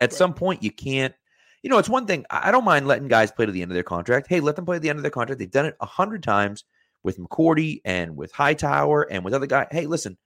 at 0.00 0.10
Right. 0.10 0.18
some 0.18 0.34
point 0.34 0.62
you 0.62 0.70
can't 0.70 1.14
you 1.62 1.68
know, 1.68 1.78
it's 1.78 1.90
one 1.90 2.06
thing. 2.06 2.24
I 2.30 2.50
don't 2.50 2.64
mind 2.64 2.86
letting 2.86 3.08
guys 3.08 3.30
play 3.30 3.44
to 3.44 3.52
the 3.52 3.60
end 3.60 3.70
of 3.70 3.74
their 3.74 3.82
contract. 3.82 4.28
Hey, 4.28 4.40
let 4.40 4.56
them 4.56 4.64
play 4.64 4.76
to 4.76 4.80
the 4.80 4.88
end 4.88 4.98
of 4.98 5.02
their 5.02 5.10
contract. 5.10 5.38
They've 5.38 5.50
done 5.50 5.66
it 5.66 5.76
a 5.80 5.86
hundred 5.86 6.22
times 6.22 6.64
with 7.02 7.18
McCourty 7.18 7.80
and 7.84 8.16
with 8.16 8.32
Hightower 8.32 9.02
and 9.10 9.24
with 9.24 9.34
other 9.34 9.46
guys. 9.46 9.66
Hey, 9.70 9.86
listen, 9.86 10.16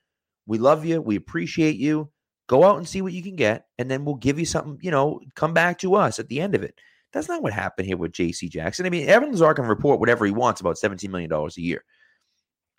we 0.47 0.59
love 0.59 0.85
you. 0.85 1.01
We 1.01 1.17
appreciate 1.17 1.77
you. 1.77 2.11
Go 2.47 2.63
out 2.63 2.77
and 2.77 2.87
see 2.89 3.03
what 3.03 3.15
you 3.15 3.23
can 3.23 3.37
get, 3.37 3.67
and 3.79 3.91
then 3.91 4.05
we'll 4.05 4.17
give 4.17 4.39
you 4.39 4.45
something. 4.45 4.79
You 4.83 4.91
know, 4.91 5.21
come 5.35 5.55
back 5.55 5.79
to 5.79 5.95
us 5.95 6.19
at 6.19 6.29
the 6.29 6.41
end 6.41 6.55
of 6.55 6.63
it. 6.63 6.79
That's 7.13 7.29
not 7.29 7.43
what 7.43 7.53
happened 7.53 7.87
here 7.87 7.97
with 7.97 8.13
J.C. 8.13 8.49
Jackson. 8.49 8.85
I 8.87 8.91
mean, 8.91 9.09
Evan 9.09 9.31
Lazar 9.31 9.55
can 9.55 9.67
report 9.67 9.99
whatever 9.99 10.27
he 10.27 10.33
wants 10.33 10.61
about 10.61 10.79
seventeen 10.79 11.11
million 11.11 11.31
dollars 11.31 11.57
a 11.57 11.63
year. 11.63 11.85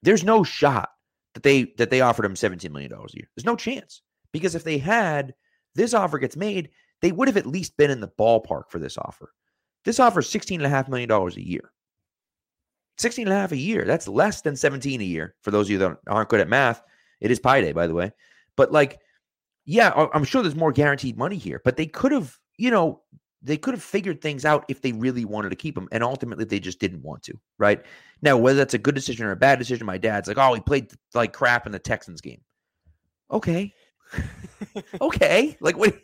There's 0.04 0.24
no 0.24 0.44
shot 0.44 0.90
that 1.36 1.44
they 1.44 1.66
that 1.78 1.92
they 1.92 2.02
offered 2.02 2.26
him 2.26 2.36
seventeen 2.36 2.74
million 2.74 2.90
dollars 2.90 3.14
a 3.14 3.18
year. 3.18 3.30
There's 3.36 3.46
no 3.46 3.56
chance 3.56 4.02
because 4.32 4.56
if 4.56 4.64
they 4.64 4.80
had, 4.80 5.36
this 5.76 5.94
offer 5.94 6.18
gets 6.18 6.36
made, 6.36 6.70
they 7.02 7.12
would 7.12 7.28
have 7.28 7.38
at 7.38 7.46
least 7.46 7.78
been 7.78 7.92
in 7.92 8.02
the 8.02 8.12
ballpark 8.20 8.64
for 8.70 8.80
this 8.80 8.98
offer. 8.98 9.32
This 9.84 10.00
offer 10.00 10.20
is 10.20 10.28
$16.5 10.28 10.90
million 10.90 11.12
a 11.12 11.30
year. 11.40 11.72
16 12.98 13.28
and 13.28 13.34
a 13.34 13.40
half 13.40 13.52
a 13.52 13.58
year. 13.58 13.86
That's 13.86 14.08
less 14.08 14.42
than 14.42 14.56
17 14.56 15.00
a 15.00 15.04
year. 15.04 15.36
For 15.42 15.52
those 15.52 15.68
of 15.68 15.72
you 15.72 15.78
that 15.80 15.98
aren't 16.08 16.30
good 16.30 16.40
at 16.40 16.50
math, 16.50 16.82
it 17.22 17.30
is 17.30 17.40
Pi 17.40 17.62
Day, 17.62 17.72
by 17.72 17.88
the 17.88 17.94
way. 17.94 18.12
But 18.58 18.72
like, 18.72 19.00
yeah, 19.66 20.08
I'm 20.14 20.24
sure 20.24 20.42
there's 20.42 20.56
more 20.56 20.72
guaranteed 20.72 21.18
money 21.18 21.38
here, 21.38 21.62
but 21.64 21.76
they 21.76 21.86
could 21.86 22.12
have, 22.12 22.38
you 22.58 22.72
know, 22.72 23.02
they 23.46 23.58
could 23.58 23.74
have 23.74 23.84
figured 23.84 24.22
things 24.22 24.44
out 24.44 24.66
if 24.68 24.82
they 24.82 24.92
really 24.92 25.24
wanted 25.24 25.50
to 25.50 25.56
keep 25.56 25.78
him. 25.78 25.88
And 25.92 26.04
ultimately, 26.04 26.46
they 26.46 26.60
just 26.60 26.80
didn't 26.80 27.04
want 27.04 27.24
to, 27.24 27.34
right? 27.58 27.82
Now, 28.22 28.38
whether 28.38 28.58
that's 28.58 28.74
a 28.74 28.80
good 28.80 28.96
decision 28.96 29.26
or 29.26 29.32
a 29.32 29.36
bad 29.36 29.60
decision, 29.60 29.86
my 29.86 29.98
dad's 29.98 30.28
like, 30.28 30.38
oh, 30.38 30.54
he 30.54 30.62
played 30.62 30.92
like 31.14 31.32
crap 31.32 31.66
in 31.66 31.72
the 31.72 31.80
Texans 31.80 32.22
game. 32.22 32.42
Okay. 33.32 33.74
okay, 35.02 35.58
like 35.60 35.78
what? 35.78 35.96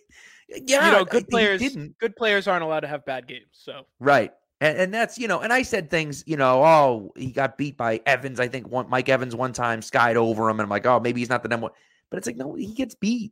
Yeah, 0.47 0.87
you 0.87 0.91
know, 0.91 1.05
good 1.05 1.27
players. 1.29 1.61
Good 1.99 2.15
players 2.15 2.47
aren't 2.47 2.63
allowed 2.63 2.81
to 2.81 2.87
have 2.87 3.05
bad 3.05 3.27
games. 3.27 3.47
So 3.51 3.85
Right. 3.99 4.31
And, 4.59 4.77
and 4.77 4.93
that's, 4.93 5.17
you 5.17 5.27
know, 5.27 5.39
and 5.39 5.51
I 5.51 5.63
said 5.63 5.89
things, 5.89 6.23
you 6.27 6.37
know, 6.37 6.63
oh, 6.63 7.13
he 7.15 7.31
got 7.31 7.57
beat 7.57 7.77
by 7.77 7.99
Evans. 8.05 8.39
I 8.39 8.47
think 8.47 8.67
one 8.67 8.87
Mike 8.89 9.09
Evans 9.09 9.35
one 9.35 9.53
time 9.53 9.81
skied 9.81 10.17
over 10.17 10.47
him. 10.49 10.59
And 10.59 10.65
I'm 10.65 10.69
like, 10.69 10.85
oh, 10.85 10.99
maybe 10.99 11.19
he's 11.19 11.29
not 11.29 11.41
the 11.41 11.49
number 11.49 11.65
one. 11.65 11.73
But 12.11 12.17
it's 12.17 12.27
like, 12.27 12.37
no, 12.37 12.53
he 12.53 12.73
gets 12.73 12.93
beat. 12.93 13.31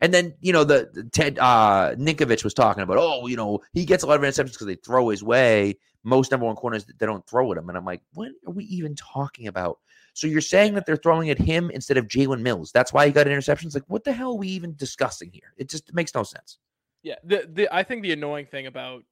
And 0.00 0.14
then, 0.14 0.34
you 0.40 0.52
know, 0.52 0.64
the, 0.64 1.08
Ted 1.12 1.38
uh 1.38 1.94
Ninkovich 1.96 2.44
was 2.44 2.54
talking 2.54 2.82
about, 2.82 2.98
oh, 2.98 3.26
you 3.26 3.36
know, 3.36 3.60
he 3.72 3.84
gets 3.84 4.04
a 4.04 4.06
lot 4.06 4.16
of 4.16 4.22
interceptions 4.22 4.52
because 4.52 4.66
they 4.66 4.76
throw 4.76 5.08
his 5.08 5.22
way. 5.22 5.78
Most 6.04 6.30
number 6.30 6.46
one 6.46 6.56
corners, 6.56 6.86
they 6.86 7.06
don't 7.06 7.26
throw 7.26 7.50
at 7.52 7.58
him. 7.58 7.68
And 7.68 7.76
I'm 7.76 7.84
like, 7.84 8.02
what 8.14 8.30
are 8.46 8.52
we 8.52 8.64
even 8.64 8.94
talking 8.94 9.48
about? 9.48 9.78
So 10.14 10.26
you're 10.26 10.40
saying 10.40 10.74
that 10.74 10.86
they're 10.86 10.96
throwing 10.96 11.30
at 11.30 11.38
him 11.38 11.70
instead 11.70 11.96
of 11.96 12.06
Jalen 12.06 12.40
Mills. 12.40 12.72
That's 12.72 12.92
why 12.92 13.06
he 13.06 13.12
got 13.12 13.26
interceptions. 13.26 13.74
Like, 13.74 13.84
what 13.88 14.04
the 14.04 14.12
hell 14.12 14.32
are 14.32 14.36
we 14.36 14.48
even 14.48 14.74
discussing 14.76 15.30
here? 15.32 15.52
It 15.56 15.68
just 15.68 15.92
makes 15.94 16.14
no 16.14 16.22
sense. 16.22 16.58
yeah, 17.02 17.16
the 17.24 17.48
the 17.52 17.68
I 17.74 17.82
think 17.82 18.02
the 18.02 18.12
annoying 18.12 18.46
thing 18.46 18.66
about 18.66 19.04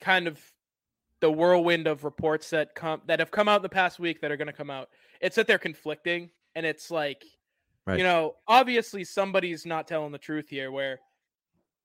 kind 0.00 0.28
of 0.28 0.40
the 1.20 1.30
whirlwind 1.30 1.86
of 1.86 2.04
reports 2.04 2.50
that 2.50 2.74
come 2.74 3.02
that 3.06 3.18
have 3.18 3.30
come 3.30 3.48
out 3.48 3.56
in 3.56 3.62
the 3.62 3.68
past 3.68 3.98
week 3.98 4.20
that 4.20 4.30
are 4.30 4.36
going 4.36 4.46
to 4.46 4.52
come 4.52 4.70
out, 4.70 4.88
it's 5.20 5.36
that 5.36 5.46
they're 5.46 5.58
conflicting, 5.58 6.30
and 6.54 6.64
it's 6.66 6.90
like, 6.90 7.24
Right. 7.88 7.98
you 7.98 8.04
know, 8.04 8.34
obviously 8.46 9.02
somebody's 9.04 9.64
not 9.64 9.88
telling 9.88 10.12
the 10.12 10.18
truth 10.18 10.48
here. 10.48 10.70
Where 10.70 11.00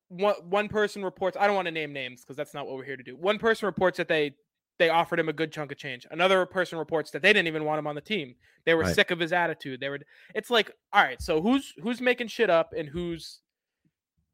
one 0.10 0.36
one 0.50 0.68
person 0.68 1.04
reports, 1.04 1.38
I 1.40 1.48
don't 1.48 1.56
want 1.56 1.68
to 1.68 1.72
name 1.72 1.94
names 1.94 2.22
because 2.22 2.36
that's 2.36 2.54
not 2.54 2.68
what 2.68 2.76
we're 2.76 2.84
here 2.84 2.98
to 2.98 3.04
do. 3.04 3.16
One 3.16 3.40
person 3.40 3.66
reports 3.66 3.98
that 3.98 4.08
they 4.08 4.36
they 4.80 4.90
offered 4.90 5.20
him 5.20 5.30
a 5.30 5.34
good 5.34 5.52
chunk 5.52 5.72
of 5.72 5.78
change. 5.78 6.06
Another 6.12 6.46
person 6.46 6.78
reports 6.80 7.12
that 7.12 7.22
they 7.22 7.32
didn't 7.32 7.48
even 7.48 7.64
want 7.64 7.80
him 7.80 7.88
on 7.88 7.96
the 7.96 8.02
team. 8.02 8.36
They 8.66 8.74
were 8.74 8.84
Right. 8.84 8.96
sick 8.96 9.12
of 9.12 9.20
his 9.20 9.32
attitude. 9.32 9.80
They 9.80 9.90
were. 9.90 10.00
It's 10.36 10.50
like, 10.50 10.72
all 10.92 11.04
right, 11.04 11.22
so 11.22 11.42
who's 11.42 11.74
who's 11.82 12.02
making 12.02 12.28
shit 12.28 12.50
up 12.50 12.74
and 12.76 12.90
who's, 12.90 13.40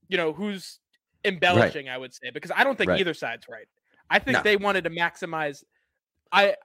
you 0.07 0.17
know, 0.17 0.33
who's 0.33 0.79
embellishing? 1.25 1.87
I 1.89 1.97
would 1.97 2.13
say 2.13 2.29
because 2.31 2.51
I 2.55 2.63
don't 2.63 2.77
think 2.77 2.89
Right. 2.89 2.99
either 3.01 3.13
side's 3.13 3.47
right. 3.49 3.67
I 4.09 4.17
think 4.19 4.37
No. 4.37 4.43
they 4.43 4.55
wanted 4.55 4.85
to 4.85 4.89
maximize. 4.89 5.63
I, 6.31 6.55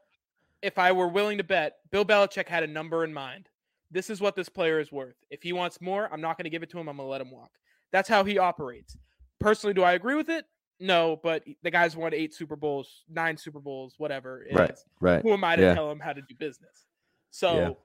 if 0.63 0.79
I 0.79 0.93
were 0.93 1.09
willing 1.09 1.39
to 1.39 1.45
bet, 1.45 1.75
Bill 1.91 2.05
Belichick 2.07 2.49
had 2.49 2.63
a 2.63 2.67
number 2.67 3.05
in 3.05 3.13
mind. 3.13 3.49
This 3.95 4.11
is 4.11 4.21
what 4.21 4.35
this 4.35 4.49
player 4.49 4.81
is 4.81 4.91
worth. 4.91 5.15
If 5.31 5.41
he 5.45 5.53
wants 5.53 5.81
more, 5.81 6.13
I'm 6.13 6.21
not 6.21 6.37
going 6.37 6.45
to 6.45 6.51
give 6.51 6.65
it 6.65 6.71
to 6.71 6.79
him. 6.81 6.89
I'm 6.89 6.97
going 6.97 7.07
to 7.07 7.11
let 7.11 7.21
him 7.21 7.31
walk. 7.31 7.53
That's 7.93 8.09
how 8.09 8.25
he 8.25 8.39
operates. 8.39 8.97
Personally, 9.39 9.73
do 9.73 9.85
I 9.85 9.93
agree 9.93 10.17
with 10.17 10.29
it? 10.29 10.47
No, 10.81 11.21
but 11.23 11.45
the 11.63 11.71
guy's 11.71 11.97
won 11.97 12.13
eight 12.13 12.35
Super 12.35 12.57
Bowls, 12.57 13.05
nine 13.09 13.37
Super 13.37 13.61
Bowls, 13.61 13.95
whatever. 13.99 14.45
Right. 14.53 14.71
is. 14.71 14.85
Right. 15.01 15.23
Who 15.23 15.33
am 15.33 15.45
I 15.45 15.55
to 15.55 15.63
Yeah. 15.63 15.75
tell 15.75 15.89
him 15.93 16.01
how 16.01 16.13
to 16.13 16.21
do 16.23 16.35
business? 16.35 16.87
So 17.31 17.79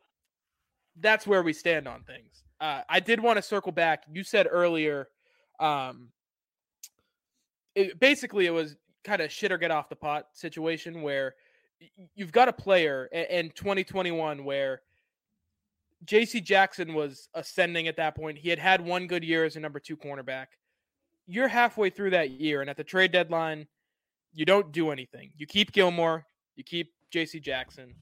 that's 1.00 1.28
where 1.28 1.44
we 1.44 1.54
stand 1.54 1.88
on 1.88 2.02
things. 2.04 2.44
Uh, 2.60 2.82
I 2.90 3.00
did 3.00 3.20
want 3.20 3.38
to 3.38 3.44
circle 3.44 3.72
back. 3.72 4.04
You 4.12 4.24
said 4.24 4.48
earlier, 4.50 5.10
um, 5.60 6.10
it, 7.76 8.00
basically, 8.00 8.48
it 8.48 8.52
was 8.52 8.76
kind 9.04 9.22
of 9.22 9.32
shit 9.32 9.52
or 9.52 9.60
get 9.60 9.70
off 9.70 9.90
the 9.90 9.96
pot 9.96 10.30
situation 10.34 11.04
where 11.04 11.36
you've 12.16 12.32
got 12.32 12.48
a 12.48 12.54
player 12.54 13.06
in 13.14 13.52
2021 13.52 14.44
where 14.44 14.82
JC 16.06 16.44
Jackson 16.44 16.94
was 16.94 17.28
ascending 17.34 17.88
at 17.88 17.98
that 17.98 18.16
point. 18.16 18.38
He 18.38 18.50
had 18.50 18.60
had 18.60 18.82
one 18.82 19.08
good 19.08 19.24
year 19.24 19.46
as 19.46 19.56
a 19.56 19.60
number 19.60 19.80
two 19.80 19.98
cornerback. 19.98 20.48
You're 21.28 21.48
halfway 21.48 21.90
through 21.90 22.12
that 22.12 22.32
year, 22.32 22.62
and 22.62 22.70
at 22.70 22.78
the 22.78 22.84
trade 22.84 23.12
deadline, 23.12 23.68
you 24.34 24.46
don't 24.46 24.72
do 24.72 24.92
anything. 24.92 25.32
You 25.36 25.46
keep 25.46 25.72
Gilmore, 25.72 26.26
you 26.56 26.64
keep 26.64 26.92
JC 27.14 27.42
Jackson. 27.42 27.96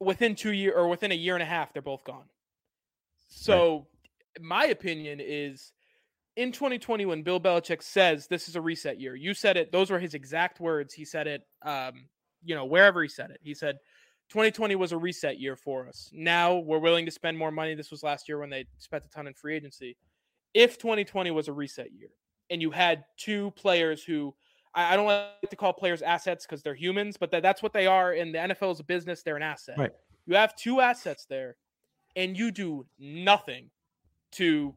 Within 0.00 0.34
two 0.34 0.52
year 0.52 0.74
or 0.74 0.88
within 0.88 1.12
a 1.12 1.16
year 1.16 1.34
and 1.34 1.42
a 1.42 1.46
half, 1.46 1.72
they're 1.72 1.82
both 1.82 2.04
gone. 2.04 2.26
So, 3.28 3.86
my 4.40 4.66
opinion 4.66 5.20
is 5.22 5.72
in 6.36 6.52
2020 6.52 7.06
when 7.06 7.22
Bill 7.22 7.40
Belichick 7.40 7.82
says 7.82 8.26
this 8.26 8.48
is 8.48 8.56
a 8.56 8.60
reset 8.60 9.00
year. 9.00 9.14
You 9.14 9.34
said 9.34 9.56
it; 9.56 9.72
those 9.72 9.90
were 9.90 9.98
his 9.98 10.14
exact 10.14 10.60
words. 10.60 10.92
He 10.92 11.04
said 11.04 11.26
it, 11.26 11.42
um, 11.62 12.06
you 12.44 12.54
know, 12.54 12.64
wherever 12.64 13.02
he 13.02 13.08
said 13.08 13.30
it. 13.30 13.40
He 13.42 13.54
said 13.54 13.78
2020 14.30 14.74
was 14.76 14.92
a 14.92 14.96
reset 14.96 15.38
year 15.38 15.56
for 15.56 15.86
us. 15.86 16.10
Now 16.12 16.56
we're 16.56 16.78
willing 16.78 17.04
to 17.06 17.10
spend 17.10 17.38
more 17.38 17.50
money. 17.50 17.74
This 17.74 17.90
was 17.90 18.02
last 18.02 18.28
year 18.28 18.38
when 18.38 18.50
they 18.50 18.66
spent 18.78 19.04
a 19.04 19.08
ton 19.08 19.26
in 19.26 19.34
free 19.34 19.56
agency. 19.56 19.96
If 20.54 20.78
2020 20.78 21.30
was 21.30 21.48
a 21.48 21.52
reset 21.52 21.92
year, 21.92 22.10
and 22.50 22.60
you 22.60 22.70
had 22.70 23.04
two 23.16 23.50
players 23.52 24.04
who 24.04 24.34
I, 24.74 24.96
don't 24.96 25.06
like 25.06 25.50
to 25.50 25.56
call 25.56 25.72
players 25.72 26.02
assets 26.02 26.46
because 26.46 26.62
they're 26.62 26.74
humans, 26.74 27.16
but 27.16 27.30
that, 27.30 27.42
that's 27.42 27.62
what 27.62 27.72
they 27.72 27.86
are. 27.86 28.12
And 28.12 28.34
the 28.34 28.38
NFL 28.38 28.72
is 28.72 28.80
a 28.80 28.84
business; 28.84 29.22
they're 29.22 29.36
an 29.36 29.42
asset. 29.42 29.78
Right. 29.78 29.92
You 30.26 30.36
have 30.36 30.56
two 30.56 30.80
assets 30.80 31.26
there, 31.28 31.56
and 32.16 32.36
you 32.36 32.50
do 32.50 32.86
nothing 32.98 33.70
to 34.32 34.74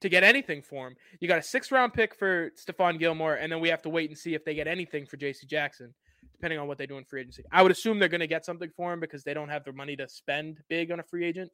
to 0.00 0.08
get 0.08 0.22
anything 0.22 0.62
for 0.62 0.86
him. 0.86 0.96
You 1.20 1.28
got 1.28 1.38
a 1.38 1.42
six 1.42 1.72
round 1.72 1.92
pick 1.92 2.14
for 2.14 2.50
Stephon 2.50 2.98
Gilmore, 2.98 3.34
and 3.34 3.50
then 3.50 3.60
we 3.60 3.68
have 3.68 3.82
to 3.82 3.88
wait 3.88 4.10
and 4.10 4.18
see 4.18 4.34
if 4.34 4.44
they 4.44 4.54
get 4.54 4.66
anything 4.66 5.06
for 5.06 5.16
JC 5.16 5.46
Jackson, 5.46 5.94
depending 6.36 6.58
on 6.58 6.68
what 6.68 6.78
they 6.78 6.86
do 6.86 6.98
in 6.98 7.04
free 7.04 7.20
agency. 7.20 7.42
I 7.50 7.62
would 7.62 7.72
assume 7.72 7.98
they're 7.98 8.08
going 8.08 8.20
to 8.20 8.26
get 8.26 8.44
something 8.44 8.70
for 8.76 8.92
him 8.92 9.00
because 9.00 9.24
they 9.24 9.34
don't 9.34 9.48
have 9.48 9.64
the 9.64 9.72
money 9.72 9.96
to 9.96 10.08
spend 10.08 10.58
big 10.68 10.90
on 10.90 11.00
a 11.00 11.02
free 11.02 11.24
agent. 11.24 11.50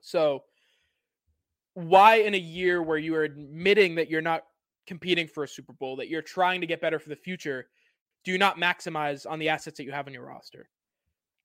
So, 0.00 0.44
why 1.74 2.16
in 2.16 2.34
a 2.34 2.38
year 2.38 2.82
where 2.82 2.98
you 2.98 3.14
are 3.14 3.22
admitting 3.22 3.94
that 3.96 4.10
you're 4.10 4.20
not 4.20 4.42
competing 4.86 5.28
for 5.28 5.44
a 5.44 5.48
Super 5.48 5.72
Bowl, 5.72 5.96
that 5.96 6.08
you're 6.08 6.22
trying 6.22 6.60
to 6.60 6.66
get 6.66 6.80
better 6.80 6.98
for 6.98 7.08
the 7.08 7.16
future, 7.16 7.68
do 8.24 8.32
you 8.32 8.38
not 8.38 8.58
maximize 8.58 9.24
on 9.28 9.38
the 9.38 9.48
assets 9.48 9.76
that 9.76 9.84
you 9.84 9.92
have 9.92 10.06
on 10.06 10.12
your 10.12 10.26
roster? 10.26 10.68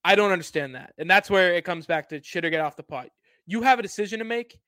I 0.04 0.14
don't 0.14 0.32
understand 0.32 0.74
that. 0.74 0.94
And 0.98 1.08
that's 1.08 1.30
where 1.30 1.54
it 1.54 1.64
comes 1.64 1.86
back 1.86 2.08
to 2.10 2.22
shit 2.22 2.44
or 2.44 2.50
get 2.50 2.60
off 2.60 2.76
the 2.76 2.82
pot. 2.82 3.08
You 3.46 3.62
have 3.62 3.78
a 3.78 3.82
decision 3.82 4.18
to 4.18 4.24
make 4.24 4.58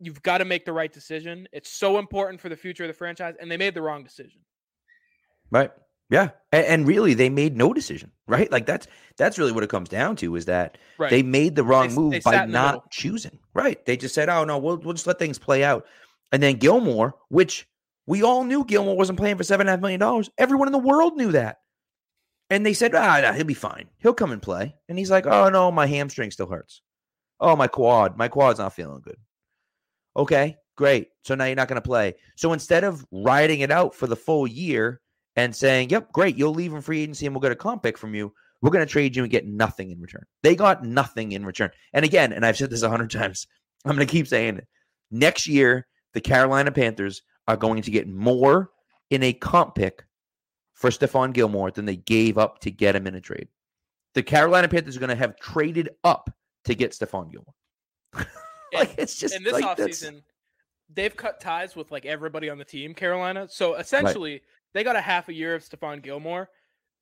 you've 0.00 0.22
got 0.22 0.38
to 0.38 0.44
make 0.44 0.64
the 0.64 0.72
right 0.72 0.92
decision. 0.92 1.48
It's 1.52 1.70
so 1.70 1.98
important 1.98 2.40
for 2.40 2.48
the 2.48 2.56
future 2.56 2.84
of 2.84 2.88
the 2.88 2.94
franchise, 2.94 3.34
and 3.40 3.50
they 3.50 3.56
made 3.56 3.74
the 3.74 3.82
wrong 3.82 4.04
decision. 4.04 4.40
Right. 5.50 5.70
Yeah. 6.10 6.30
And, 6.52 6.66
and 6.66 6.86
really, 6.86 7.14
they 7.14 7.30
made 7.30 7.56
no 7.56 7.72
decision. 7.72 8.12
Right. 8.26 8.50
Like 8.50 8.66
that's 8.66 8.86
that's 9.16 9.38
really 9.38 9.52
what 9.52 9.64
it 9.64 9.70
comes 9.70 9.88
down 9.88 10.16
to 10.16 10.34
is 10.36 10.46
that 10.46 10.78
Right. 10.98 11.10
they 11.10 11.22
made 11.22 11.56
the 11.56 11.64
wrong 11.64 11.86
s- 11.86 11.94
move 11.96 12.12
they 12.12 12.20
by 12.20 12.32
sat 12.32 12.44
in 12.44 12.52
the 12.52 12.58
not 12.58 12.90
choosing. 12.90 13.38
Right. 13.54 13.84
They 13.86 13.96
just 13.96 14.14
said, 14.14 14.28
"Oh 14.28 14.44
no, 14.44 14.58
we'll 14.58 14.78
we'll 14.78 14.94
just 14.94 15.06
let 15.06 15.18
things 15.18 15.38
play 15.38 15.62
out." 15.64 15.86
And 16.32 16.42
then 16.42 16.56
Gilmore, 16.56 17.14
which 17.28 17.68
we 18.06 18.22
all 18.22 18.44
knew 18.44 18.64
Gilmore 18.64 18.96
wasn't 18.96 19.18
playing 19.18 19.36
for 19.36 19.44
seven 19.44 19.66
and 19.66 19.68
a 19.68 19.72
half 19.72 19.80
million 19.80 20.00
dollars. 20.00 20.30
Everyone 20.38 20.68
in 20.68 20.72
the 20.72 20.78
world 20.78 21.16
knew 21.16 21.32
that. 21.32 21.58
And 22.50 22.64
they 22.64 22.74
said, 22.74 22.94
"Ah, 22.94 23.20
no, 23.22 23.32
he'll 23.32 23.44
be 23.44 23.54
fine. 23.54 23.88
He'll 23.98 24.14
come 24.14 24.32
and 24.32 24.42
play." 24.42 24.74
And 24.88 24.98
he's 24.98 25.10
like, 25.10 25.26
"Oh 25.26 25.48
no, 25.48 25.70
my 25.72 25.86
hamstring 25.86 26.30
still 26.30 26.48
hurts. 26.48 26.82
Oh, 27.40 27.56
my 27.56 27.66
quad, 27.66 28.16
my 28.16 28.28
quad's 28.28 28.58
not 28.58 28.74
feeling 28.74 29.00
good." 29.02 29.16
Okay, 30.16 30.56
great. 30.76 31.08
So 31.24 31.34
now 31.34 31.44
you're 31.44 31.56
not 31.56 31.68
going 31.68 31.80
to 31.80 31.86
play. 31.86 32.14
So 32.36 32.52
instead 32.52 32.84
of 32.84 33.04
riding 33.10 33.60
it 33.60 33.70
out 33.70 33.94
for 33.94 34.06
the 34.06 34.16
full 34.16 34.46
year 34.46 35.00
and 35.36 35.54
saying, 35.54 35.90
"Yep, 35.90 36.12
great, 36.12 36.36
you'll 36.36 36.54
leave 36.54 36.72
in 36.72 36.80
free 36.80 37.02
agency 37.02 37.26
and 37.26 37.34
we'll 37.34 37.40
get 37.40 37.52
a 37.52 37.56
comp 37.56 37.82
pick 37.82 37.98
from 37.98 38.14
you," 38.14 38.32
we're 38.64 38.70
going 38.70 38.86
to 38.86 38.90
trade 38.90 39.14
you 39.14 39.22
and 39.22 39.30
get 39.30 39.46
nothing 39.46 39.90
in 39.90 40.00
return. 40.00 40.24
They 40.42 40.56
got 40.56 40.82
nothing 40.82 41.32
in 41.32 41.44
return. 41.44 41.70
And 41.92 42.02
again, 42.02 42.32
and 42.32 42.46
I've 42.46 42.56
said 42.56 42.70
this 42.70 42.80
a 42.80 42.88
hundred 42.88 43.10
times, 43.10 43.46
I'm 43.84 43.94
going 43.94 44.06
to 44.06 44.10
keep 44.10 44.26
saying 44.26 44.56
it. 44.56 44.66
Next 45.10 45.46
year, 45.46 45.86
the 46.14 46.22
Carolina 46.22 46.72
Panthers 46.72 47.20
are 47.46 47.58
going 47.58 47.82
to 47.82 47.90
get 47.90 48.08
more 48.08 48.70
in 49.10 49.22
a 49.22 49.34
comp 49.34 49.74
pick 49.74 50.04
for 50.72 50.88
Stephon 50.88 51.34
Gilmore 51.34 51.70
than 51.70 51.84
they 51.84 51.96
gave 51.96 52.38
up 52.38 52.58
to 52.60 52.70
get 52.70 52.96
him 52.96 53.06
in 53.06 53.14
a 53.14 53.20
trade. 53.20 53.48
The 54.14 54.22
Carolina 54.22 54.66
Panthers 54.68 54.96
are 54.96 55.00
going 55.00 55.10
to 55.10 55.16
have 55.16 55.36
traded 55.36 55.90
up 56.02 56.30
to 56.64 56.74
get 56.74 56.92
Stephon 56.92 57.30
Gilmore. 57.30 57.54
like 58.72 58.94
it's 58.96 59.18
just 59.18 59.34
in 59.34 59.42
this 59.42 59.52
like 59.52 59.64
offseason, 59.64 60.22
they've 60.88 61.14
cut 61.14 61.38
ties 61.38 61.76
with 61.76 61.90
like 61.90 62.06
everybody 62.06 62.48
on 62.48 62.56
the 62.56 62.64
team, 62.64 62.94
Carolina. 62.94 63.46
So 63.50 63.74
essentially, 63.74 64.40
they 64.74 64.84
got 64.84 64.96
a 64.96 65.00
half 65.00 65.28
a 65.28 65.32
year 65.32 65.54
of 65.54 65.62
Stephon 65.62 66.02
Gilmore 66.02 66.50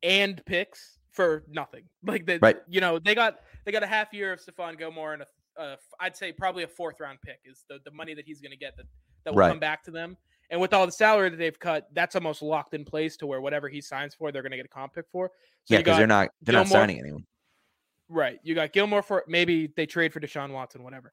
and 0.03 0.41
picks 0.47 0.99
for 1.11 1.45
nothing. 1.49 1.85
Like 2.05 2.27
they, 2.27 2.39
Right. 2.39 2.57
you 2.69 2.81
know, 2.81 2.99
they 2.99 3.15
got 3.15 3.41
they 3.65 3.73
got 3.73 3.83
a 3.83 3.87
half 3.87 4.13
year 4.13 4.33
of 4.33 4.41
Stephon 4.41 4.79
Gilmore 4.79 5.15
and 5.15 5.23
a, 5.23 5.27
a 5.63 5.77
I'd 6.01 6.17
say 6.17 6.33
probably 6.33 6.63
a 6.65 6.69
fourth 6.69 7.01
round 7.01 7.19
pick 7.25 7.41
is 7.45 7.65
the, 7.69 7.79
the 7.85 7.91
money 7.91 8.15
that 8.15 8.25
he's 8.27 8.41
going 8.41 8.51
to 8.53 8.57
get 8.57 8.77
that 8.77 8.87
that 9.25 9.33
will 9.33 9.39
Right. 9.41 9.49
come 9.51 9.61
back 9.61 9.83
to 9.85 9.91
them. 9.91 10.17
And 10.51 10.61
with 10.61 10.75
all 10.75 10.85
the 10.85 10.93
salary 10.93 11.31
that 11.31 11.37
they've 11.39 11.59
cut, 11.59 11.89
that's 11.95 12.15
almost 12.15 12.43
locked 12.43 12.75
in 12.75 12.85
place 12.85 13.17
to 13.19 13.27
where 13.27 13.41
whatever 13.41 13.69
he 13.71 13.81
signs 13.81 14.15
for, 14.15 14.31
they're 14.33 14.43
going 14.43 14.51
to 14.51 14.57
get 14.59 14.67
a 14.67 14.69
comp 14.69 14.95
pick 14.95 15.07
for. 15.11 15.31
So 15.65 15.75
yeah, 15.75 15.79
because 15.79 15.97
they're 15.97 16.07
not 16.07 16.29
they're 16.43 16.53
not 16.55 16.69
signing 16.69 16.99
anyone. 16.99 17.25
Right. 18.09 18.39
You 18.43 18.55
got 18.55 18.73
Gilmore 18.73 19.03
for 19.03 19.25
maybe 19.27 19.69
they 19.77 19.87
trade 19.87 20.13
for 20.13 20.21
Deshaun 20.21 20.51
Watson, 20.53 20.83
whatever. 20.83 21.13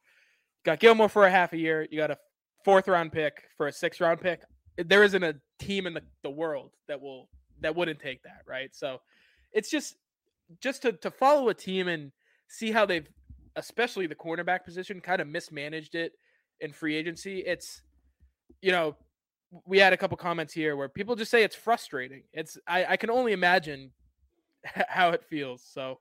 Got 0.66 0.80
Gilmore 0.80 1.08
for 1.08 1.26
a 1.26 1.32
half 1.32 1.54
a 1.54 1.58
year. 1.58 1.88
You 1.90 1.98
got 1.98 2.12
a 2.12 2.18
fourth 2.66 2.88
round 2.90 3.14
pick 3.14 3.44
for 3.56 3.68
a 3.68 3.72
sixth 3.72 4.02
round 4.02 4.20
pick. 4.20 4.42
There 4.78 5.04
isn't 5.04 5.24
a 5.24 5.36
team 5.60 5.88
in 5.88 5.94
the, 5.94 6.02
the 6.24 6.30
world 6.30 6.72
that 6.88 7.02
will 7.02 7.30
that 7.62 7.76
wouldn't 7.76 8.00
take 8.00 8.24
that, 8.24 8.42
right? 8.48 8.74
So 8.74 9.02
it's 9.52 9.70
just 9.70 9.96
just 10.62 10.82
to 10.84 10.94
to 10.94 11.12
follow 11.12 11.50
a 11.50 11.54
team 11.54 11.88
and 11.88 12.12
see 12.48 12.72
how 12.72 12.86
they've 12.86 13.08
especially 13.56 14.08
the 14.08 14.16
cornerback 14.16 14.64
position 14.64 15.02
kind 15.02 15.22
of 15.22 15.28
mismanaged 15.28 15.96
it 15.96 16.14
in 16.62 16.72
free 16.74 16.96
agency. 16.96 17.40
It's 17.40 17.82
you 18.62 18.72
know, 18.72 18.96
we 19.66 19.80
had 19.80 19.94
a 19.94 19.98
couple 19.98 20.18
comments 20.18 20.54
here 20.54 20.76
where 20.76 20.90
people 20.90 21.16
just 21.16 21.32
say 21.32 21.44
it's 21.44 21.56
frustrating. 21.56 22.24
It's 22.34 22.58
I, 22.68 22.86
I 22.86 22.98
can 22.98 23.10
only 23.10 23.34
imagine 23.34 23.92
how 24.66 25.10
it 25.12 25.24
feels. 25.24 25.64
So 25.66 26.00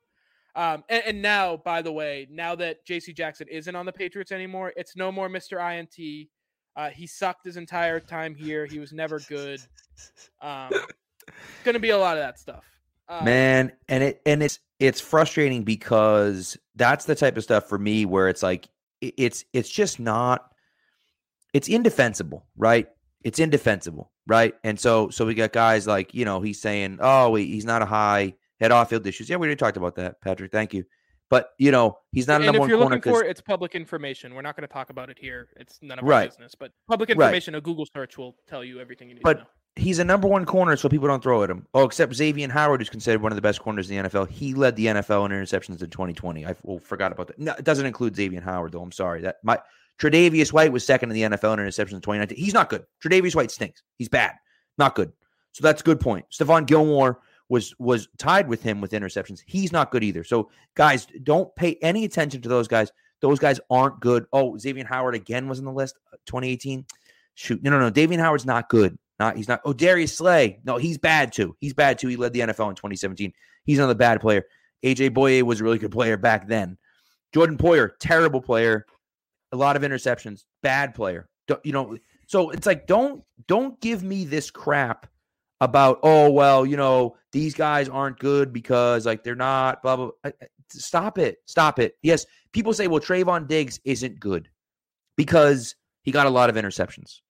Um, 0.54 0.82
and, 0.88 1.02
and, 1.06 1.22
now, 1.22 1.56
by 1.56 1.82
the 1.82 1.92
way, 1.92 2.26
now 2.30 2.56
that 2.56 2.84
J.C. 2.84 3.12
Jackson 3.12 3.46
isn't 3.48 3.76
on 3.76 3.86
the 3.86 3.92
Patriots 3.92 4.32
anymore, 4.32 4.72
it's 4.76 4.96
no 4.96 5.12
more 5.12 5.28
Mr. 5.28 5.60
INT. 5.60 6.28
Uh, 6.76 6.90
he 6.90 7.06
sucked 7.06 7.44
his 7.44 7.56
entire 7.56 8.00
time 8.00 8.34
here. 8.34 8.66
He 8.66 8.78
was 8.78 8.92
never 8.92 9.20
good. 9.20 9.60
Um, 10.40 10.70
going 11.64 11.74
to 11.74 11.80
be 11.80 11.90
a 11.90 11.98
lot 11.98 12.16
of 12.16 12.22
that 12.22 12.38
stuff, 12.38 12.64
uh, 13.08 13.24
man. 13.24 13.72
And 13.88 14.02
it 14.02 14.22
and 14.24 14.42
it's 14.42 14.60
it's 14.78 15.00
frustrating 15.00 15.64
because 15.64 16.56
that's 16.76 17.04
the 17.04 17.14
type 17.14 17.36
of 17.36 17.42
stuff 17.42 17.68
for 17.68 17.78
me 17.78 18.04
where 18.04 18.28
it's 18.28 18.42
like 18.42 18.68
it's 19.00 19.44
it's 19.52 19.68
just 19.68 19.98
not 20.00 20.52
it's 21.52 21.68
indefensible, 21.68 22.46
right? 22.56 22.88
It's 23.24 23.38
indefensible, 23.38 24.12
right? 24.26 24.54
And 24.62 24.78
so 24.78 25.08
so 25.10 25.26
we 25.26 25.34
got 25.34 25.52
guys 25.52 25.86
like 25.86 26.14
you 26.14 26.24
know 26.24 26.40
he's 26.40 26.60
saying, 26.60 26.98
oh, 27.00 27.34
he's 27.34 27.64
not 27.64 27.82
a 27.82 27.86
high 27.86 28.34
head 28.60 28.72
off 28.72 28.90
field 28.90 29.06
issues. 29.06 29.28
Yeah, 29.28 29.36
we 29.36 29.46
already 29.46 29.56
talked 29.56 29.76
about 29.76 29.96
that, 29.96 30.20
Patrick. 30.20 30.52
Thank 30.52 30.74
you. 30.74 30.84
But 31.30 31.50
you 31.58 31.70
know 31.70 31.98
he's 32.12 32.26
not 32.26 32.40
a 32.40 32.44
number 32.44 32.60
one 32.60 32.70
corner. 32.70 32.96
If 32.96 33.04
you're 33.04 33.14
looking 33.14 33.24
For 33.24 33.24
it's 33.24 33.40
public 33.40 33.74
information. 33.74 34.34
We're 34.34 34.42
not 34.42 34.56
going 34.56 34.66
to 34.66 34.72
talk 34.72 34.90
about 34.90 35.10
it 35.10 35.18
here. 35.20 35.48
It's 35.56 35.78
none 35.82 35.98
of 35.98 36.04
our 36.04 36.10
right. 36.10 36.30
business. 36.30 36.54
But 36.54 36.72
public 36.88 37.10
information, 37.10 37.54
right. 37.54 37.58
a 37.58 37.60
Google 37.60 37.86
search 37.86 38.16
will 38.16 38.36
tell 38.46 38.64
you 38.64 38.80
everything 38.80 39.08
you 39.08 39.16
need 39.16 39.22
but, 39.22 39.34
to 39.34 39.40
know. 39.40 39.46
He's 39.76 40.00
a 40.00 40.04
number 40.04 40.26
one 40.26 40.44
corner, 40.44 40.76
so 40.76 40.88
people 40.88 41.06
don't 41.06 41.22
throw 41.22 41.44
at 41.44 41.50
him. 41.50 41.64
Oh, 41.72 41.84
except 41.84 42.12
Xavier 42.12 42.48
Howard, 42.48 42.80
who's 42.80 42.90
considered 42.90 43.22
one 43.22 43.30
of 43.30 43.36
the 43.36 43.42
best 43.42 43.60
corners 43.60 43.88
in 43.88 44.02
the 44.02 44.08
NFL. 44.08 44.28
He 44.28 44.52
led 44.52 44.74
the 44.74 44.86
NFL 44.86 45.26
in 45.26 45.30
interceptions 45.30 45.80
in 45.82 45.90
2020. 45.90 46.44
I 46.44 46.56
well, 46.64 46.80
forgot 46.80 47.12
about 47.12 47.28
that. 47.28 47.38
No, 47.38 47.52
it 47.52 47.64
doesn't 47.64 47.86
include 47.86 48.16
Xavier 48.16 48.40
Howard, 48.40 48.72
though. 48.72 48.82
I'm 48.82 48.90
sorry. 48.90 49.20
That 49.20 49.36
my 49.44 49.58
Tre'Davious 50.00 50.52
White 50.52 50.72
was 50.72 50.84
second 50.84 51.10
in 51.10 51.14
the 51.14 51.36
NFL 51.36 51.54
in 51.54 51.60
interceptions 51.60 51.92
in 51.92 52.00
2019. 52.00 52.36
He's 52.36 52.54
not 52.54 52.70
good. 52.70 52.86
Tre'Davious 53.04 53.36
White 53.36 53.52
stinks. 53.52 53.82
He's 53.98 54.08
bad. 54.08 54.32
Not 54.78 54.96
good. 54.96 55.12
So 55.52 55.62
that's 55.62 55.80
a 55.80 55.84
good 55.84 56.00
point. 56.00 56.26
Stephon 56.32 56.66
Gilmore 56.66 57.20
was 57.48 57.74
was 57.78 58.08
tied 58.18 58.48
with 58.48 58.62
him 58.62 58.80
with 58.80 58.92
interceptions. 58.92 59.42
He's 59.46 59.72
not 59.72 59.90
good 59.90 60.04
either. 60.04 60.24
So 60.24 60.50
guys, 60.74 61.06
don't 61.22 61.54
pay 61.56 61.78
any 61.82 62.04
attention 62.04 62.40
to 62.42 62.48
those 62.48 62.68
guys. 62.68 62.92
Those 63.20 63.38
guys 63.38 63.58
aren't 63.70 64.00
good. 64.00 64.26
Oh, 64.32 64.56
Xavier 64.58 64.84
Howard 64.84 65.14
again 65.14 65.48
was 65.48 65.58
in 65.58 65.64
the 65.64 65.72
list, 65.72 65.96
uh, 66.12 66.16
2018. 66.26 66.84
Shoot, 67.34 67.62
no, 67.62 67.70
no, 67.70 67.78
no. 67.78 67.90
Davian 67.90 68.20
Howard's 68.20 68.46
not 68.46 68.68
good. 68.68 68.96
Not 69.18 69.36
he's 69.36 69.48
not. 69.48 69.60
Oh, 69.64 69.72
Darius 69.72 70.16
Slay. 70.16 70.60
No, 70.64 70.76
he's 70.76 70.98
bad 70.98 71.32
too. 71.32 71.56
He's 71.60 71.74
bad 71.74 71.98
too. 71.98 72.08
He 72.08 72.16
led 72.16 72.32
the 72.32 72.40
NFL 72.40 72.68
in 72.68 72.76
2017. 72.76 73.32
He's 73.64 73.78
another 73.78 73.94
bad 73.94 74.20
player. 74.20 74.44
AJ 74.84 75.10
Bouye 75.10 75.42
was 75.42 75.60
a 75.60 75.64
really 75.64 75.78
good 75.78 75.90
player 75.90 76.16
back 76.16 76.46
then. 76.46 76.78
Jordan 77.34 77.58
Poyer, 77.58 77.90
terrible 77.98 78.40
player. 78.40 78.86
A 79.52 79.56
lot 79.56 79.76
of 79.76 79.82
interceptions. 79.82 80.44
Bad 80.62 80.94
player. 80.94 81.28
Don't, 81.46 81.64
you 81.64 81.72
know, 81.72 81.96
so 82.26 82.50
it's 82.50 82.66
like 82.66 82.86
don't 82.86 83.24
don't 83.46 83.80
give 83.80 84.02
me 84.02 84.24
this 84.24 84.50
crap 84.50 85.06
about 85.60 85.98
oh 86.02 86.30
well 86.30 86.64
you 86.64 86.76
know 86.76 87.16
these 87.32 87.54
guys 87.54 87.88
aren't 87.88 88.18
good 88.18 88.52
because 88.52 89.06
like 89.06 89.24
they're 89.24 89.34
not 89.34 89.82
blah 89.82 89.96
blah. 89.96 90.10
blah. 90.22 90.32
Stop 90.70 91.16
it, 91.16 91.38
stop 91.46 91.78
it. 91.78 91.96
Yes, 92.02 92.26
people 92.52 92.74
say 92.74 92.86
well 92.88 93.00
Trevon 93.00 93.48
Diggs 93.48 93.80
isn't 93.84 94.20
good 94.20 94.48
because 95.16 95.74
he 96.02 96.12
got 96.12 96.26
a 96.26 96.30
lot 96.30 96.50
of 96.50 96.56
interceptions. 96.56 97.20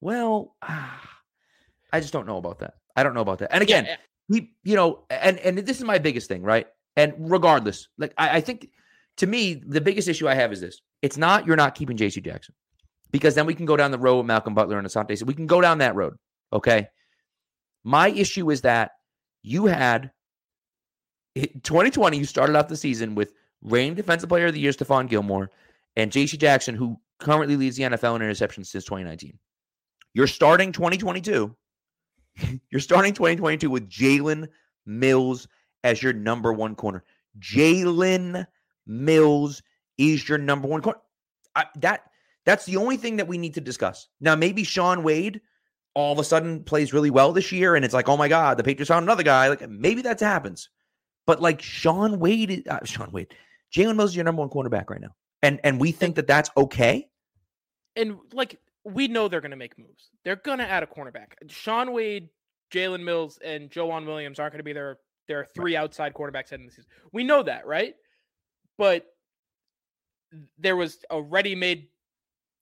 Well, 0.00 0.54
ah, 0.62 1.00
I 1.92 2.00
just 2.00 2.12
don't 2.12 2.26
know 2.26 2.36
about 2.36 2.60
that. 2.60 2.74
I 2.94 3.02
don't 3.02 3.14
know 3.14 3.22
about 3.22 3.38
that. 3.38 3.52
And 3.52 3.62
again, 3.62 3.86
yeah. 3.86 3.96
he 4.28 4.52
you 4.62 4.76
know 4.76 5.04
and 5.10 5.38
and 5.38 5.58
this 5.58 5.78
is 5.78 5.84
my 5.84 5.98
biggest 5.98 6.28
thing, 6.28 6.42
right? 6.42 6.66
And 6.96 7.14
regardless, 7.18 7.88
like 7.98 8.12
I, 8.18 8.36
I 8.36 8.40
think 8.40 8.68
to 9.16 9.26
me 9.26 9.54
the 9.54 9.80
biggest 9.80 10.06
issue 10.06 10.28
I 10.28 10.34
have 10.34 10.52
is 10.52 10.60
this: 10.60 10.80
it's 11.02 11.16
not 11.16 11.46
you're 11.46 11.56
not 11.56 11.74
keeping 11.74 11.96
J.C. 11.96 12.20
Jackson 12.20 12.54
because 13.10 13.34
then 13.34 13.46
we 13.46 13.54
can 13.54 13.66
go 13.66 13.76
down 13.76 13.90
the 13.90 13.98
road 13.98 14.18
with 14.18 14.26
Malcolm 14.26 14.54
Butler 14.54 14.78
and 14.78 14.86
Asante. 14.86 15.18
So 15.18 15.24
we 15.24 15.34
can 15.34 15.46
go 15.46 15.60
down 15.60 15.78
that 15.78 15.94
road, 15.94 16.16
okay? 16.52 16.88
My 17.84 18.10
issue 18.10 18.50
is 18.50 18.60
that 18.62 18.92
you 19.42 19.66
had 19.66 20.10
2020, 21.36 22.18
you 22.18 22.24
started 22.24 22.56
off 22.56 22.68
the 22.68 22.76
season 22.76 23.14
with 23.14 23.32
reigning 23.62 23.94
defensive 23.94 24.28
player 24.28 24.46
of 24.46 24.54
the 24.54 24.60
year, 24.60 24.72
Stephon 24.72 25.08
Gilmore, 25.08 25.50
and 25.96 26.10
JC 26.10 26.38
Jackson, 26.38 26.74
who 26.74 26.98
currently 27.18 27.56
leads 27.56 27.76
the 27.76 27.84
NFL 27.84 28.16
in 28.16 28.22
interceptions 28.22 28.66
since 28.66 28.84
2019. 28.84 29.38
You're 30.14 30.26
starting 30.26 30.72
2022. 30.72 31.54
You're 32.70 32.80
starting 32.80 33.14
2022 33.14 33.70
with 33.70 33.88
Jalen 33.88 34.48
Mills 34.86 35.46
as 35.84 36.02
your 36.02 36.12
number 36.12 36.52
one 36.52 36.74
corner. 36.74 37.04
Jalen 37.38 38.46
Mills 38.86 39.62
is 39.98 40.28
your 40.28 40.38
number 40.38 40.66
one 40.66 40.82
corner. 40.82 40.98
I, 41.54 41.66
that 41.76 42.10
that's 42.46 42.64
the 42.64 42.76
only 42.76 42.96
thing 42.96 43.16
that 43.16 43.28
we 43.28 43.38
need 43.38 43.54
to 43.54 43.60
discuss. 43.60 44.08
Now, 44.20 44.34
maybe 44.34 44.64
Shaun 44.64 45.02
Wade 45.02 45.40
all 45.94 46.12
of 46.12 46.18
a 46.18 46.24
sudden 46.24 46.62
plays 46.62 46.92
really 46.92 47.10
well 47.10 47.32
this 47.32 47.50
year 47.52 47.74
and 47.74 47.84
it's 47.84 47.94
like, 47.94 48.08
oh 48.08 48.16
my 48.16 48.28
God, 48.28 48.56
the 48.56 48.64
Patriots 48.64 48.88
found 48.88 49.02
another 49.02 49.22
guy. 49.22 49.48
Like 49.48 49.68
maybe 49.68 50.02
that 50.02 50.20
happens. 50.20 50.68
But 51.26 51.40
like 51.40 51.60
Shaun 51.62 52.18
Wade, 52.18 52.66
uh, 52.68 52.84
Shaun 52.84 53.10
Wade, 53.12 53.34
Jalen 53.74 53.96
Mills 53.96 54.10
is 54.10 54.16
your 54.16 54.24
number 54.24 54.40
one 54.40 54.50
cornerback 54.50 54.90
right 54.90 55.00
now. 55.00 55.14
And 55.42 55.60
and 55.64 55.80
we 55.80 55.92
think 55.92 56.16
that 56.16 56.26
that's 56.26 56.50
okay. 56.56 57.08
And 57.96 58.18
like 58.32 58.58
we 58.84 59.08
know 59.08 59.28
they're 59.28 59.40
going 59.40 59.50
to 59.50 59.56
make 59.56 59.78
moves. 59.78 60.10
They're 60.24 60.36
going 60.36 60.58
to 60.58 60.66
add 60.68 60.82
a 60.82 60.86
cornerback. 60.86 61.32
Shaun 61.48 61.92
Wade, 61.92 62.28
Jalen 62.72 63.02
Mills, 63.02 63.38
and 63.44 63.70
Joejuan 63.70 64.06
Williams 64.06 64.38
aren't 64.38 64.52
going 64.52 64.60
to 64.60 64.64
be 64.64 64.72
their 64.72 64.98
their 65.28 65.44
three 65.44 65.76
right. 65.76 65.82
outside 65.82 66.14
quarterbacks 66.14 66.50
heading 66.50 66.66
the 66.66 66.72
season. 66.72 66.90
We 67.12 67.24
know 67.24 67.42
that, 67.42 67.66
right? 67.66 67.94
But 68.78 69.06
there 70.58 70.76
was 70.76 70.98
a 71.10 71.20
ready-made 71.20 71.88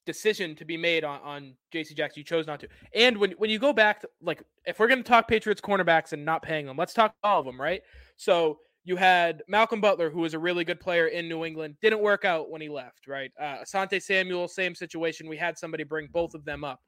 decision 0.08 0.54
to 0.54 0.64
be 0.64 0.78
made 0.78 1.04
on, 1.04 1.20
on 1.20 1.54
JC 1.70 1.94
Jackson. 1.94 2.20
You 2.20 2.24
chose 2.24 2.46
not 2.46 2.60
to. 2.60 2.68
And 2.94 3.18
when, 3.18 3.32
when 3.32 3.50
you 3.50 3.58
go 3.58 3.74
back, 3.74 4.00
to, 4.00 4.08
like, 4.22 4.42
if 4.64 4.78
we're 4.78 4.88
going 4.88 5.02
to 5.02 5.08
talk 5.08 5.28
Patriots 5.28 5.60
cornerbacks 5.60 6.14
and 6.14 6.24
not 6.24 6.40
paying 6.40 6.64
them, 6.64 6.78
let's 6.78 6.94
talk 6.94 7.14
all 7.22 7.40
of 7.40 7.44
them, 7.44 7.60
right? 7.60 7.82
So 8.16 8.58
you 8.84 8.96
had 8.96 9.42
Malcolm 9.48 9.82
Butler, 9.82 10.08
who 10.08 10.20
was 10.20 10.32
a 10.32 10.38
really 10.38 10.64
good 10.64 10.80
player 10.80 11.08
in 11.08 11.28
New 11.28 11.44
England, 11.44 11.76
didn't 11.82 12.00
work 12.00 12.24
out 12.24 12.50
when 12.50 12.62
he 12.62 12.70
left, 12.70 13.06
right? 13.06 13.30
Uh, 13.38 13.58
Asante 13.58 14.02
Samuel, 14.02 14.48
same 14.48 14.74
situation. 14.74 15.28
We 15.28 15.36
had 15.36 15.58
somebody 15.58 15.84
bring 15.84 16.08
both 16.10 16.32
of 16.32 16.46
them 16.46 16.64
up. 16.64 16.80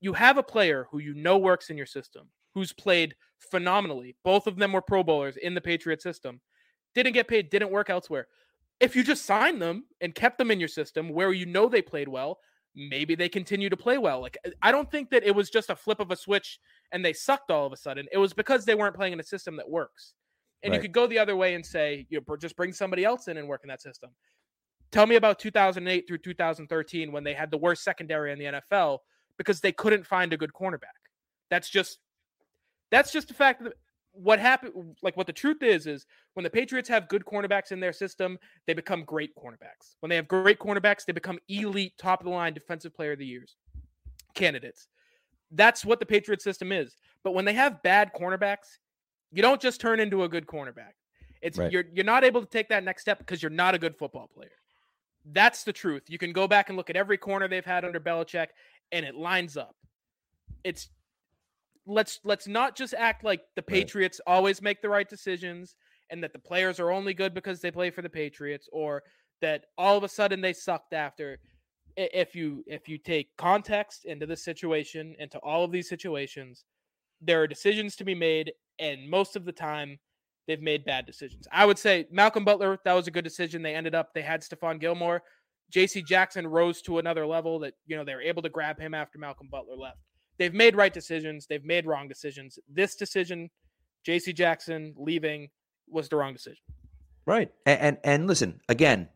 You 0.00 0.12
have 0.12 0.38
a 0.38 0.42
player 0.44 0.86
who 0.92 1.00
you 1.00 1.14
know 1.14 1.36
works 1.36 1.68
in 1.68 1.76
your 1.76 1.86
system, 1.86 2.28
who's 2.54 2.72
played 2.72 3.16
phenomenally. 3.50 4.14
Both 4.22 4.46
of 4.46 4.54
them 4.54 4.72
were 4.72 4.82
Pro 4.82 5.02
Bowlers 5.02 5.36
in 5.36 5.52
the 5.52 5.60
Patriot 5.60 6.00
system. 6.00 6.40
Didn't 6.94 7.14
get 7.14 7.26
paid, 7.26 7.50
didn't 7.50 7.72
work 7.72 7.90
elsewhere 7.90 8.28
if 8.80 8.94
you 8.94 9.02
just 9.02 9.24
signed 9.24 9.60
them 9.60 9.84
and 10.00 10.14
kept 10.14 10.38
them 10.38 10.50
in 10.50 10.60
your 10.60 10.68
system 10.68 11.08
where 11.08 11.32
you 11.32 11.46
know 11.46 11.68
they 11.68 11.82
played 11.82 12.08
well, 12.08 12.38
maybe 12.74 13.14
they 13.14 13.28
continue 13.28 13.70
to 13.70 13.76
play 13.76 13.98
well. 13.98 14.20
Like 14.20 14.36
uh, 14.46 14.50
I 14.62 14.70
don't 14.70 14.90
think 14.90 15.10
that 15.10 15.24
it 15.24 15.34
was 15.34 15.50
just 15.50 15.70
a 15.70 15.76
flip 15.76 16.00
of 16.00 16.10
a 16.10 16.16
switch 16.16 16.58
and 16.92 17.04
they 17.04 17.12
sucked 17.12 17.50
all 17.50 17.66
of 17.66 17.72
a 17.72 17.76
sudden. 17.76 18.06
It 18.12 18.18
was 18.18 18.32
because 18.32 18.64
they 18.64 18.74
weren't 18.74 18.94
playing 18.94 19.14
in 19.14 19.20
a 19.20 19.24
system 19.24 19.56
that 19.56 19.68
works. 19.68 20.12
And 20.62 20.72
right. 20.72 20.76
you 20.76 20.82
could 20.82 20.92
go 20.92 21.06
the 21.06 21.18
other 21.18 21.36
way 21.36 21.54
and 21.54 21.64
say, 21.64 22.06
you 22.10 22.20
know, 22.26 22.36
just 22.36 22.56
bring 22.56 22.72
somebody 22.72 23.04
else 23.04 23.28
in 23.28 23.36
and 23.36 23.48
work 23.48 23.62
in 23.62 23.68
that 23.68 23.82
system. 23.82 24.10
Tell 24.92 25.06
me 25.06 25.16
about 25.16 25.38
2008 25.38 26.06
through 26.06 26.18
2013 26.18 27.12
when 27.12 27.24
they 27.24 27.34
had 27.34 27.50
the 27.50 27.58
worst 27.58 27.82
secondary 27.82 28.32
in 28.32 28.38
the 28.38 28.60
NFL 28.76 28.98
because 29.36 29.60
they 29.60 29.72
couldn't 29.72 30.06
find 30.06 30.32
a 30.32 30.36
good 30.36 30.52
cornerback. 30.52 30.96
That's 31.50 31.68
just 31.68 31.98
that's 32.90 33.12
just 33.12 33.30
a 33.30 33.34
fact 33.34 33.64
that 33.64 33.74
what 34.16 34.38
happened 34.38 34.96
like 35.02 35.16
what 35.16 35.26
the 35.26 35.32
truth 35.32 35.62
is 35.62 35.86
is 35.86 36.06
when 36.34 36.44
the 36.44 36.50
patriots 36.50 36.88
have 36.88 37.08
good 37.08 37.24
cornerbacks 37.24 37.72
in 37.72 37.80
their 37.80 37.92
system 37.92 38.38
they 38.66 38.74
become 38.74 39.04
great 39.04 39.34
cornerbacks. 39.36 39.96
When 40.00 40.10
they 40.10 40.16
have 40.16 40.28
great 40.28 40.58
cornerbacks 40.58 41.04
they 41.04 41.12
become 41.12 41.38
elite 41.48 41.92
top 41.98 42.20
of 42.20 42.24
the 42.24 42.30
line 42.30 42.54
defensive 42.54 42.94
player 42.94 43.12
of 43.12 43.18
the 43.18 43.26
years 43.26 43.56
candidates. 44.34 44.88
That's 45.52 45.84
what 45.84 46.00
the 46.00 46.06
patriot 46.06 46.42
system 46.42 46.72
is. 46.72 46.96
But 47.22 47.34
when 47.34 47.44
they 47.44 47.54
have 47.54 47.82
bad 47.82 48.10
cornerbacks 48.14 48.78
you 49.32 49.42
don't 49.42 49.60
just 49.60 49.80
turn 49.80 50.00
into 50.00 50.24
a 50.24 50.28
good 50.28 50.46
cornerback. 50.46 50.94
It's 51.42 51.58
right. 51.58 51.70
you're 51.70 51.84
you're 51.92 52.04
not 52.04 52.24
able 52.24 52.40
to 52.40 52.46
take 52.46 52.68
that 52.70 52.84
next 52.84 53.02
step 53.02 53.18
because 53.18 53.42
you're 53.42 53.50
not 53.50 53.74
a 53.74 53.78
good 53.78 53.96
football 53.96 54.28
player. 54.32 54.50
That's 55.32 55.64
the 55.64 55.72
truth. 55.72 56.04
You 56.08 56.18
can 56.18 56.32
go 56.32 56.46
back 56.46 56.68
and 56.68 56.76
look 56.76 56.90
at 56.90 56.96
every 56.96 57.18
corner 57.18 57.48
they've 57.48 57.64
had 57.64 57.84
under 57.84 58.00
Belichick 58.00 58.48
and 58.92 59.04
it 59.04 59.14
lines 59.14 59.56
up. 59.56 59.74
It's 60.64 60.88
let's 61.86 62.20
let's 62.24 62.46
not 62.46 62.76
just 62.76 62.94
act 62.94 63.24
like 63.24 63.42
the 63.54 63.62
Patriots 63.62 64.20
right. 64.26 64.34
always 64.34 64.60
make 64.60 64.82
the 64.82 64.88
right 64.88 65.08
decisions 65.08 65.76
and 66.10 66.22
that 66.22 66.32
the 66.32 66.38
players 66.38 66.80
are 66.80 66.90
only 66.90 67.14
good 67.14 67.34
because 67.34 67.60
they 67.60 67.70
play 67.70 67.90
for 67.90 68.02
the 68.02 68.08
Patriots 68.08 68.68
or 68.72 69.02
that 69.40 69.66
all 69.78 69.96
of 69.96 70.04
a 70.04 70.08
sudden 70.08 70.40
they 70.40 70.52
sucked 70.52 70.92
after 70.92 71.38
if 71.96 72.34
you 72.34 72.62
if 72.66 72.88
you 72.88 72.98
take 72.98 73.28
context 73.38 74.04
into 74.04 74.26
this 74.26 74.44
situation 74.44 75.14
into 75.18 75.38
all 75.38 75.64
of 75.64 75.72
these 75.72 75.88
situations 75.88 76.64
there 77.20 77.40
are 77.40 77.46
decisions 77.46 77.96
to 77.96 78.04
be 78.04 78.14
made 78.14 78.52
and 78.78 79.08
most 79.08 79.36
of 79.36 79.44
the 79.44 79.52
time 79.52 79.98
they've 80.46 80.62
made 80.62 80.84
bad 80.84 81.06
decisions. 81.06 81.48
I 81.50 81.66
would 81.66 81.78
say 81.78 82.06
Malcolm 82.10 82.44
Butler 82.44 82.78
that 82.84 82.92
was 82.92 83.06
a 83.06 83.10
good 83.10 83.24
decision. 83.24 83.62
They 83.62 83.74
ended 83.74 83.94
up 83.94 84.12
they 84.14 84.22
had 84.22 84.42
Stephon 84.42 84.80
Gilmore. 84.80 85.22
JC 85.74 86.06
Jackson 86.06 86.46
rose 86.46 86.80
to 86.82 86.98
another 86.98 87.26
level 87.26 87.58
that 87.60 87.74
you 87.86 87.96
know 87.96 88.04
they 88.04 88.14
were 88.14 88.22
able 88.22 88.42
to 88.42 88.48
grab 88.48 88.78
him 88.78 88.94
after 88.94 89.18
Malcolm 89.18 89.48
Butler 89.50 89.76
left 89.76 89.98
they've 90.38 90.54
made 90.54 90.76
right 90.76 90.92
decisions, 90.92 91.46
they've 91.46 91.64
made 91.64 91.86
wrong 91.86 92.08
decisions. 92.08 92.58
This 92.68 92.96
decision, 92.96 93.50
JC 94.06 94.34
Jackson 94.34 94.94
leaving 94.96 95.48
was 95.88 96.08
the 96.08 96.16
wrong 96.16 96.32
decision. 96.32 96.62
Right. 97.24 97.52
And, 97.64 97.80
and 97.80 97.98
and, 98.04 98.26
listen, 98.26 98.60
again, 98.68 99.08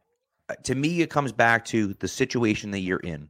uh, 0.48 0.54
to 0.64 0.74
me 0.74 1.00
it 1.00 1.10
comes 1.10 1.32
back 1.32 1.64
to 1.66 1.94
the 1.94 2.08
situation 2.08 2.72
that 2.72 2.80
you're 2.80 2.98
in. 2.98 3.28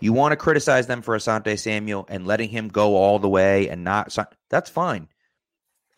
You 0.00 0.12
want 0.12 0.32
to 0.32 0.36
criticize 0.36 0.86
them 0.86 1.00
for 1.00 1.16
Asante 1.16 1.58
Samuel 1.58 2.04
and 2.08 2.26
letting 2.26 2.50
him 2.50 2.68
go 2.68 2.96
all 2.96 3.18
the 3.18 3.28
way 3.28 3.68
and 3.68 3.84
not 3.84 4.16
that's 4.50 4.68
fine. 4.68 5.08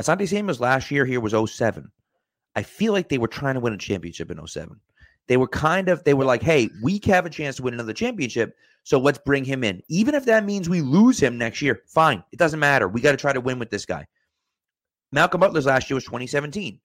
Asante 0.00 0.28
Samuel's 0.28 0.60
last 0.60 0.90
year 0.90 1.04
here 1.04 1.20
was 1.20 1.34
07. 1.50 1.90
I 2.54 2.62
feel 2.62 2.92
like 2.92 3.08
they 3.08 3.18
were 3.18 3.28
trying 3.28 3.54
to 3.54 3.60
win 3.60 3.72
a 3.72 3.78
championship 3.78 4.30
in 4.30 4.46
07. 4.46 4.80
They 5.28 5.36
were 5.36 5.48
kind 5.48 5.88
of, 5.88 6.02
they 6.04 6.14
were 6.14 6.24
like, 6.24 6.42
hey, 6.42 6.68
we 6.82 7.00
have 7.04 7.26
a 7.26 7.30
chance 7.30 7.56
to 7.56 7.62
win 7.62 7.74
another 7.74 7.92
championship. 7.92 8.56
So 8.82 8.98
let's 8.98 9.18
bring 9.18 9.44
him 9.44 9.62
in. 9.62 9.82
Even 9.88 10.14
if 10.14 10.24
that 10.24 10.44
means 10.44 10.68
we 10.68 10.80
lose 10.80 11.20
him 11.20 11.36
next 11.36 11.62
year, 11.62 11.82
fine. 11.86 12.24
It 12.32 12.38
doesn't 12.38 12.58
matter. 12.58 12.88
We 12.88 13.00
got 13.00 13.12
to 13.12 13.18
try 13.18 13.32
to 13.32 13.40
win 13.40 13.58
with 13.58 13.70
this 13.70 13.84
guy. 13.84 14.06
Malcolm 15.12 15.40
Butler's 15.40 15.66
last 15.66 15.88
year 15.88 15.94
was 15.96 16.04
2017. 16.04 16.80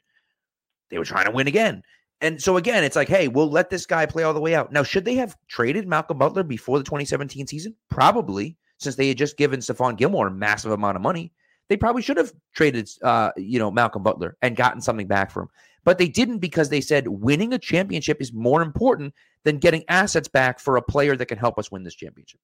They 0.89 0.97
were 0.97 1.05
trying 1.05 1.25
to 1.25 1.31
win 1.31 1.47
again. 1.47 1.81
And 2.21 2.41
so 2.41 2.57
again, 2.57 2.83
it's 2.83 2.95
like, 2.95 3.09
hey, 3.09 3.27
we'll 3.27 3.49
let 3.49 3.69
this 3.69 3.85
guy 3.85 4.05
play 4.05 4.23
all 4.23 4.33
the 4.33 4.39
way 4.39 4.55
out. 4.55 4.71
Now, 4.71 4.83
should 4.83 5.05
they 5.05 5.15
have 5.15 5.35
traded 5.47 5.87
Malcolm 5.87 6.17
Butler 6.17 6.43
before 6.43 6.77
the 6.77 6.83
2017 6.83 7.47
season? 7.47 7.75
Probably, 7.89 8.55
since 8.77 8.95
they 8.95 9.07
had 9.07 9.17
just 9.17 9.37
given 9.37 9.59
Stephon 9.59 9.97
Gilmore 9.97 10.27
a 10.27 10.31
massive 10.31 10.71
amount 10.71 10.95
of 10.95 11.01
money. 11.01 11.31
They 11.69 11.77
probably 11.77 12.01
should 12.01 12.17
have 12.17 12.33
traded, 12.53 12.89
uh, 13.01 13.31
you 13.37 13.57
know, 13.57 13.71
Malcolm 13.71 14.03
Butler 14.03 14.37
and 14.41 14.55
gotten 14.55 14.81
something 14.81 15.07
back 15.07 15.31
for 15.31 15.43
him. 15.43 15.49
But 15.83 15.97
they 15.97 16.07
didn't 16.07 16.39
because 16.39 16.69
they 16.69 16.81
said 16.81 17.07
winning 17.07 17.53
a 17.53 17.59
championship 17.59 18.21
is 18.21 18.31
more 18.31 18.61
important 18.61 19.13
than 19.43 19.57
getting 19.57 19.83
assets 19.89 20.27
back 20.27 20.59
for 20.59 20.77
a 20.77 20.81
player 20.81 21.15
that 21.15 21.25
can 21.25 21.37
help 21.37 21.59
us 21.59 21.71
win 21.71 21.83
this 21.83 21.95
championship. 21.95 22.39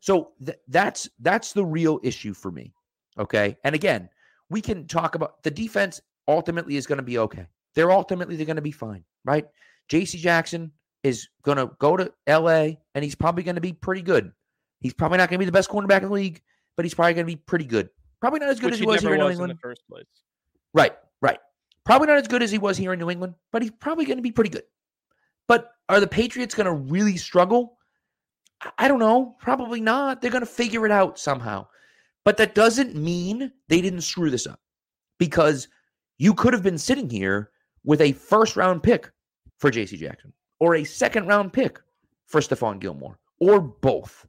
So 0.00 0.32
th- 0.44 0.58
that's 0.68 1.08
that's 1.20 1.52
the 1.52 1.64
real 1.64 1.98
issue 2.02 2.34
for 2.34 2.50
me. 2.50 2.72
Okay, 3.18 3.56
and 3.64 3.74
again, 3.74 4.08
we 4.48 4.60
can 4.60 4.86
talk 4.86 5.14
about 5.14 5.42
the 5.42 5.50
defense. 5.50 6.00
Ultimately, 6.28 6.76
is 6.76 6.86
going 6.86 6.98
to 6.98 7.04
be 7.04 7.18
okay. 7.18 7.46
They're 7.74 7.92
ultimately 7.92 8.36
they're 8.36 8.46
going 8.46 8.56
to 8.56 8.62
be 8.62 8.72
fine, 8.72 9.04
right? 9.24 9.46
J.C. 9.88 10.18
Jackson 10.18 10.72
is 11.02 11.28
going 11.42 11.58
to 11.58 11.70
go 11.78 11.96
to 11.96 12.12
L.A. 12.26 12.78
and 12.94 13.04
he's 13.04 13.14
probably 13.14 13.44
going 13.44 13.54
to 13.54 13.60
be 13.60 13.72
pretty 13.72 14.02
good. 14.02 14.32
He's 14.80 14.94
probably 14.94 15.18
not 15.18 15.28
going 15.28 15.36
to 15.36 15.38
be 15.38 15.46
the 15.46 15.52
best 15.52 15.70
cornerback 15.70 16.02
in 16.02 16.08
the 16.08 16.14
league, 16.14 16.42
but 16.76 16.84
he's 16.84 16.94
probably 16.94 17.14
going 17.14 17.26
to 17.26 17.32
be 17.32 17.36
pretty 17.36 17.64
good. 17.64 17.88
Probably 18.20 18.40
not 18.40 18.48
as 18.48 18.58
good 18.58 18.66
Which 18.66 18.74
as 18.74 18.80
he 18.80 18.86
was 18.86 19.02
here 19.02 19.14
in 19.14 19.20
New 19.20 19.26
was 19.26 19.38
in 19.38 19.48
the 19.48 19.56
first 19.56 19.82
place. 19.88 20.06
Right, 20.74 20.92
right. 21.20 21.38
Probably 21.86 22.08
not 22.08 22.18
as 22.18 22.26
good 22.26 22.42
as 22.42 22.50
he 22.50 22.58
was 22.58 22.76
here 22.76 22.92
in 22.92 22.98
New 22.98 23.10
England, 23.10 23.34
but 23.52 23.62
he's 23.62 23.70
probably 23.70 24.04
going 24.04 24.18
to 24.18 24.22
be 24.22 24.32
pretty 24.32 24.50
good. 24.50 24.64
But 25.46 25.70
are 25.88 26.00
the 26.00 26.08
Patriots 26.08 26.54
going 26.54 26.66
to 26.66 26.72
really 26.72 27.16
struggle? 27.16 27.78
I- 28.76 28.88
don't 28.88 28.98
know. 28.98 29.36
Probably 29.40 29.80
not. 29.80 30.20
They're 30.20 30.32
going 30.32 30.42
to 30.42 30.50
figure 30.50 30.84
it 30.84 30.90
out 30.90 31.16
somehow. 31.16 31.68
But 32.24 32.38
that 32.38 32.56
doesn't 32.56 32.96
mean 32.96 33.52
they 33.68 33.80
didn't 33.80 34.00
screw 34.00 34.30
this 34.30 34.48
up 34.48 34.58
because 35.18 35.68
you 36.18 36.34
could 36.34 36.52
have 36.52 36.62
been 36.64 36.76
sitting 36.76 37.08
here 37.08 37.50
with 37.84 38.00
a 38.00 38.12
first 38.12 38.56
round 38.56 38.82
pick 38.82 39.08
for 39.58 39.70
JC 39.70 39.96
Jackson 39.96 40.32
or 40.58 40.74
a 40.74 40.84
second 40.84 41.28
round 41.28 41.52
pick 41.52 41.78
for 42.26 42.40
Stephon 42.40 42.80
Gilmore 42.80 43.20
or 43.38 43.60
both. 43.60 44.26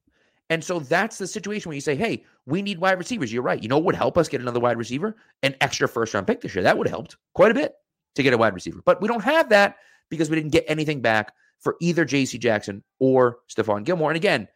And 0.52 0.64
so 0.64 0.80
that's 0.80 1.18
the 1.18 1.26
situation 1.26 1.70
where 1.70 1.76
you 1.76 1.82
say, 1.82 1.96
hey, 1.96 2.24
we 2.48 2.62
need 2.62 2.80
wide 2.80 2.98
receivers. 2.98 3.32
You're 3.32 3.44
right. 3.44 3.62
You 3.62 3.68
know 3.68 3.78
what 3.78 3.86
would 3.88 3.96
help 3.96 4.18
us 4.18 4.30
get 4.30 4.42
another 4.42 4.62
wide 4.62 4.78
receiver? 4.78 5.18
An 5.44 5.54
extra 5.60 5.88
first 5.88 6.14
round 6.14 6.26
pick 6.26 6.42
this 6.42 6.56
year. 6.56 6.64
That 6.64 6.78
would 6.78 6.88
have 6.88 6.94
helped 6.94 7.18
quite 7.36 7.52
a 7.52 7.54
bit 7.54 7.74
to 8.16 8.24
get 8.24 8.34
a 8.34 8.38
wide 8.38 8.54
receiver. 8.54 8.82
But 8.86 9.02
we 9.02 9.08
don't 9.10 9.24
have 9.24 9.50
that 9.50 9.76
because 10.10 10.30
we 10.30 10.38
didn't 10.38 10.54
get 10.54 10.64
anything 10.68 11.02
back 11.02 11.34
for 11.60 11.76
either 11.82 12.06
JC 12.06 12.40
Jackson 12.40 12.84
or 13.00 13.40
Stephon 13.54 13.84
Gilmore. 13.84 14.10
And 14.10 14.16
again, 14.16 14.48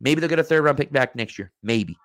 maybe 0.00 0.20
they'll 0.20 0.30
get 0.30 0.38
a 0.38 0.44
third 0.44 0.62
round 0.62 0.78
pick 0.78 0.92
back 0.92 1.16
next 1.16 1.38
year. 1.38 1.50
Maybe. 1.62 1.96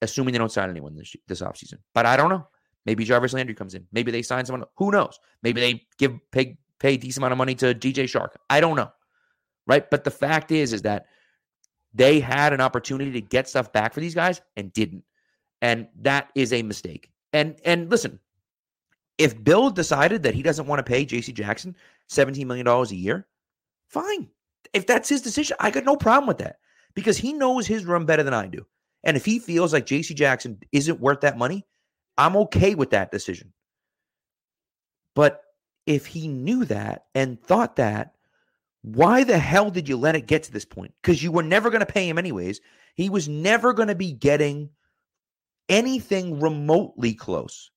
Assuming 0.00 0.32
they 0.32 0.38
don't 0.38 0.52
sign 0.52 0.70
anyone 0.70 0.96
this 0.96 1.14
this 1.28 1.42
offseason. 1.42 1.78
But 1.94 2.06
I 2.06 2.16
don't 2.16 2.30
know. 2.30 2.48
Maybe 2.86 3.04
Jarvis 3.04 3.34
Landry 3.34 3.54
comes 3.54 3.74
in. 3.74 3.86
Maybe 3.92 4.10
they 4.10 4.22
sign 4.22 4.46
someone. 4.46 4.66
Who 4.76 4.90
knows? 4.90 5.18
Maybe 5.42 5.60
they 5.60 5.82
give 5.98 6.18
pay 6.32 6.56
pay 6.78 6.94
a 6.94 6.96
decent 6.96 7.18
amount 7.18 7.32
of 7.32 7.38
money 7.38 7.54
to 7.56 7.74
DJ 7.74 8.04
Chark. 8.04 8.30
I 8.48 8.60
don't 8.60 8.76
know. 8.76 8.90
Right. 9.66 9.90
But 9.90 10.04
the 10.04 10.10
fact 10.10 10.52
is, 10.52 10.72
is 10.72 10.82
that 10.82 11.06
they 11.96 12.20
had 12.20 12.52
an 12.52 12.60
opportunity 12.60 13.10
to 13.12 13.20
get 13.20 13.48
stuff 13.48 13.72
back 13.72 13.94
for 13.94 14.00
these 14.00 14.14
guys 14.14 14.40
and 14.56 14.72
didn't. 14.72 15.02
And 15.62 15.88
that 16.02 16.30
is 16.34 16.52
a 16.52 16.62
mistake. 16.62 17.10
And 17.32 17.58
and 17.64 17.90
listen, 17.90 18.20
if 19.18 19.42
Bill 19.42 19.70
decided 19.70 20.22
that 20.22 20.34
he 20.34 20.42
doesn't 20.42 20.66
want 20.66 20.78
to 20.78 20.90
pay 20.90 21.06
JC 21.06 21.32
Jackson 21.32 21.74
$17 22.10 22.46
million 22.46 22.66
a 22.66 22.84
year, 22.88 23.26
fine. 23.88 24.28
If 24.74 24.86
that's 24.86 25.08
his 25.08 25.22
decision, 25.22 25.56
I 25.58 25.70
got 25.70 25.84
no 25.84 25.96
problem 25.96 26.28
with 26.28 26.38
that 26.38 26.58
because 26.94 27.16
he 27.16 27.32
knows 27.32 27.66
his 27.66 27.86
room 27.86 28.04
better 28.04 28.22
than 28.22 28.34
I 28.34 28.46
do. 28.46 28.66
And 29.04 29.16
if 29.16 29.24
he 29.24 29.38
feels 29.38 29.72
like 29.72 29.86
JC 29.86 30.14
Jackson 30.14 30.58
isn't 30.72 31.00
worth 31.00 31.20
that 31.20 31.38
money, 31.38 31.64
I'm 32.18 32.36
okay 32.36 32.74
with 32.74 32.90
that 32.90 33.10
decision. 33.10 33.52
But 35.14 35.42
if 35.86 36.04
he 36.04 36.28
knew 36.28 36.64
that 36.66 37.06
and 37.14 37.40
thought 37.40 37.76
that, 37.76 38.15
why 38.86 39.24
the 39.24 39.38
hell 39.38 39.68
did 39.68 39.88
you 39.88 39.96
let 39.96 40.14
it 40.14 40.28
get 40.28 40.44
to 40.44 40.52
this 40.52 40.64
point? 40.64 40.94
Because 41.02 41.20
you 41.20 41.32
were 41.32 41.42
never 41.42 41.70
going 41.70 41.80
to 41.80 41.92
pay 41.92 42.08
him 42.08 42.18
anyways. 42.18 42.60
He 42.94 43.10
was 43.10 43.28
never 43.28 43.72
going 43.72 43.88
to 43.88 43.96
be 43.96 44.12
getting 44.12 44.70
anything 45.68 46.38
remotely 46.38 47.12
close 47.12 47.72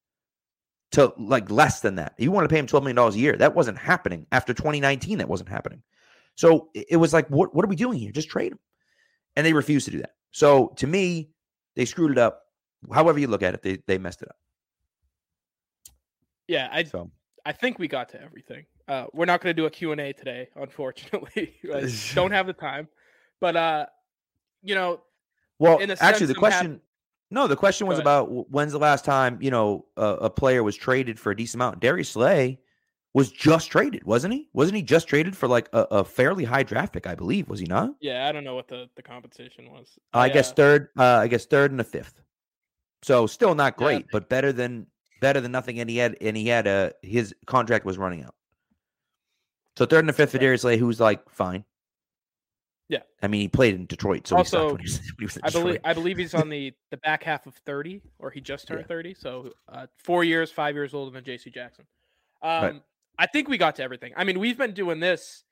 to 0.92 1.12
like 1.18 1.50
less 1.50 1.80
than 1.80 1.96
that. 1.96 2.14
You 2.20 2.32
want 2.32 2.48
to 2.48 2.54
pay 2.54 2.60
him 2.60 2.68
$12 2.68 2.84
million 2.84 3.00
a 3.00 3.18
year. 3.18 3.36
That 3.36 3.56
wasn't 3.56 3.80
happening. 3.80 4.28
After 4.32 4.54
2019, 4.54 5.18
that 5.18 5.28
wasn't 5.28 5.50
happening. 5.50 5.82
So 6.36 6.70
it 6.76 6.98
was 6.98 7.12
like, 7.12 7.28
what, 7.30 7.56
what 7.56 7.66
are 7.66 7.70
we 7.70 7.76
doing 7.76 7.98
here? 7.98 8.12
Just 8.12 8.30
trade 8.30 8.52
him. 8.52 8.60
And 9.36 9.44
they 9.44 9.54
refused 9.54 9.86
to 9.86 9.92
do 9.92 9.98
that. 10.02 10.14
So 10.30 10.74
to 10.76 10.86
me, 10.86 11.32
they 11.76 11.86
screwed 11.86 12.12
it 12.12 12.20
up. 12.20 12.44
However 12.94 13.18
you 13.18 13.28
look 13.28 13.42
at 13.42 13.56
it, 13.56 13.64
they, 13.64 13.80
they 13.88 13.98
messed 13.98 14.22
it 14.22 14.30
up. 14.30 14.38
Yeah, 16.48 16.70
I 16.72 16.84
So 16.84 17.10
I 17.48 17.52
think 17.52 17.80
we 17.80 17.88
got 17.88 18.10
to 18.10 18.22
everything. 18.22 18.66
Uh, 18.90 19.06
we're 19.14 19.26
not 19.26 19.40
going 19.40 19.56
to 19.56 19.62
do 19.62 19.68
a 19.68 19.70
Q&A 19.70 20.14
today, 20.14 20.50
unfortunately. 20.56 21.56
Don't 22.16 22.32
have 22.32 22.48
the 22.48 22.54
time. 22.54 22.88
But 23.40 23.56
uh, 23.56 23.86
you 24.64 24.76
know, 24.76 25.02
Well, 25.60 25.78
in 25.78 25.92
actually, 25.92 26.26
the 26.26 26.36
question. 26.36 26.82
no, 27.32 27.48
the 27.48 27.56
question 27.56 27.88
was 27.88 28.00
about 28.00 28.52
when's 28.52 28.74
the 28.74 28.80
last 28.80 29.06
time 29.06 29.38
you 29.42 29.52
know 29.52 29.86
a, 29.96 30.04
a 30.04 30.30
player 30.30 30.64
was 30.64 30.76
traded 30.76 31.20
for 31.20 31.32
a 31.32 31.36
decent 31.38 31.62
amount. 31.62 31.80
Darius 31.80 32.10
Slay 32.10 32.60
was 33.14 33.32
just 33.32 33.72
traded, 33.72 34.04
wasn't 34.04 34.34
he? 34.34 34.50
Wasn't 34.54 34.76
he 34.76 34.82
just 34.82 35.08
traded 35.08 35.38
for 35.38 35.48
like 35.48 35.70
a, 35.72 35.88
a 35.92 36.04
fairly 36.04 36.44
high 36.44 36.64
draft 36.64 36.92
pick? 36.92 37.08
I 37.08 37.16
believe 37.16 37.48
was 37.48 37.60
he 37.62 37.66
not? 37.66 37.92
yeah, 38.02 38.28
I 38.28 38.32
don't 38.34 38.44
know 38.44 38.56
what 38.56 38.68
the 38.68 38.90
the 38.96 39.04
compensation 39.04 39.72
was. 39.72 39.98
I 40.14 40.28
guess 40.28 40.52
uh, 40.52 40.56
third. 40.56 40.90
Uh, 40.98 41.04
I 41.04 41.28
guess 41.28 41.46
third 41.46 41.72
and 41.72 41.80
a 41.80 41.86
fifth. 41.86 42.22
So 43.04 43.28
still 43.28 43.56
not 43.56 43.76
Yeah, 43.78 43.86
great, 43.86 44.06
but 44.12 44.28
better 44.28 44.52
than 44.52 44.88
better 45.22 45.40
than 45.40 45.54
nothing. 45.54 45.80
And 45.80 45.90
he 45.90 45.98
had 45.98 46.18
and 46.20 46.36
he 46.36 46.48
had 46.48 46.68
a 46.68 46.94
his 47.02 47.34
contract 47.46 47.86
was 47.86 47.98
running 47.98 48.24
out. 48.24 48.36
So 49.80 49.86
third 49.86 50.04
and 50.04 50.14
fifth 50.14 50.32
for. 50.32 50.40
Darius 50.40 50.64
Slay, 50.64 50.76
who's 50.76 51.00
like 51.00 51.30
fine. 51.30 51.64
Yeah. 52.90 53.00
I 53.22 53.30
mean 53.30 53.40
he 53.40 53.48
played 53.48 53.76
in 53.76 53.86
Detroit, 53.86 54.28
so 54.28 54.36
Also, 54.36 54.76
he 54.76 54.84
was, 54.84 55.00
he 55.18 55.24
was 55.26 55.38
I 55.42 55.50
believe 55.52 55.80
I 55.86 55.94
believe 55.94 56.18
he's 56.18 56.34
on 56.34 56.50
the 56.56 56.74
the 56.92 56.98
back 56.98 57.24
half 57.24 57.48
of 57.48 57.56
30 57.56 58.02
or 58.18 58.30
he 58.30 58.42
just 58.42 58.68
turned 58.68 58.82
Yeah. 58.82 58.88
30, 58.88 59.14
so 59.14 59.54
uh, 59.70 59.88
4 60.04 60.26
years, 60.26 60.52
5 60.52 60.76
years 60.76 60.94
older 60.94 61.12
than 61.12 61.24
JC 61.24 61.54
Jackson. 61.54 61.86
Um 62.42 62.64
Right. 62.64 62.82
I 63.18 63.28
think 63.28 63.48
we 63.48 63.58
got 63.58 63.78
to 63.78 63.84
everything. 63.84 64.12
I 64.18 64.26
mean, 64.26 64.38
we've 64.38 64.58
been 64.58 64.74
doing 64.74 65.00
this 65.00 65.46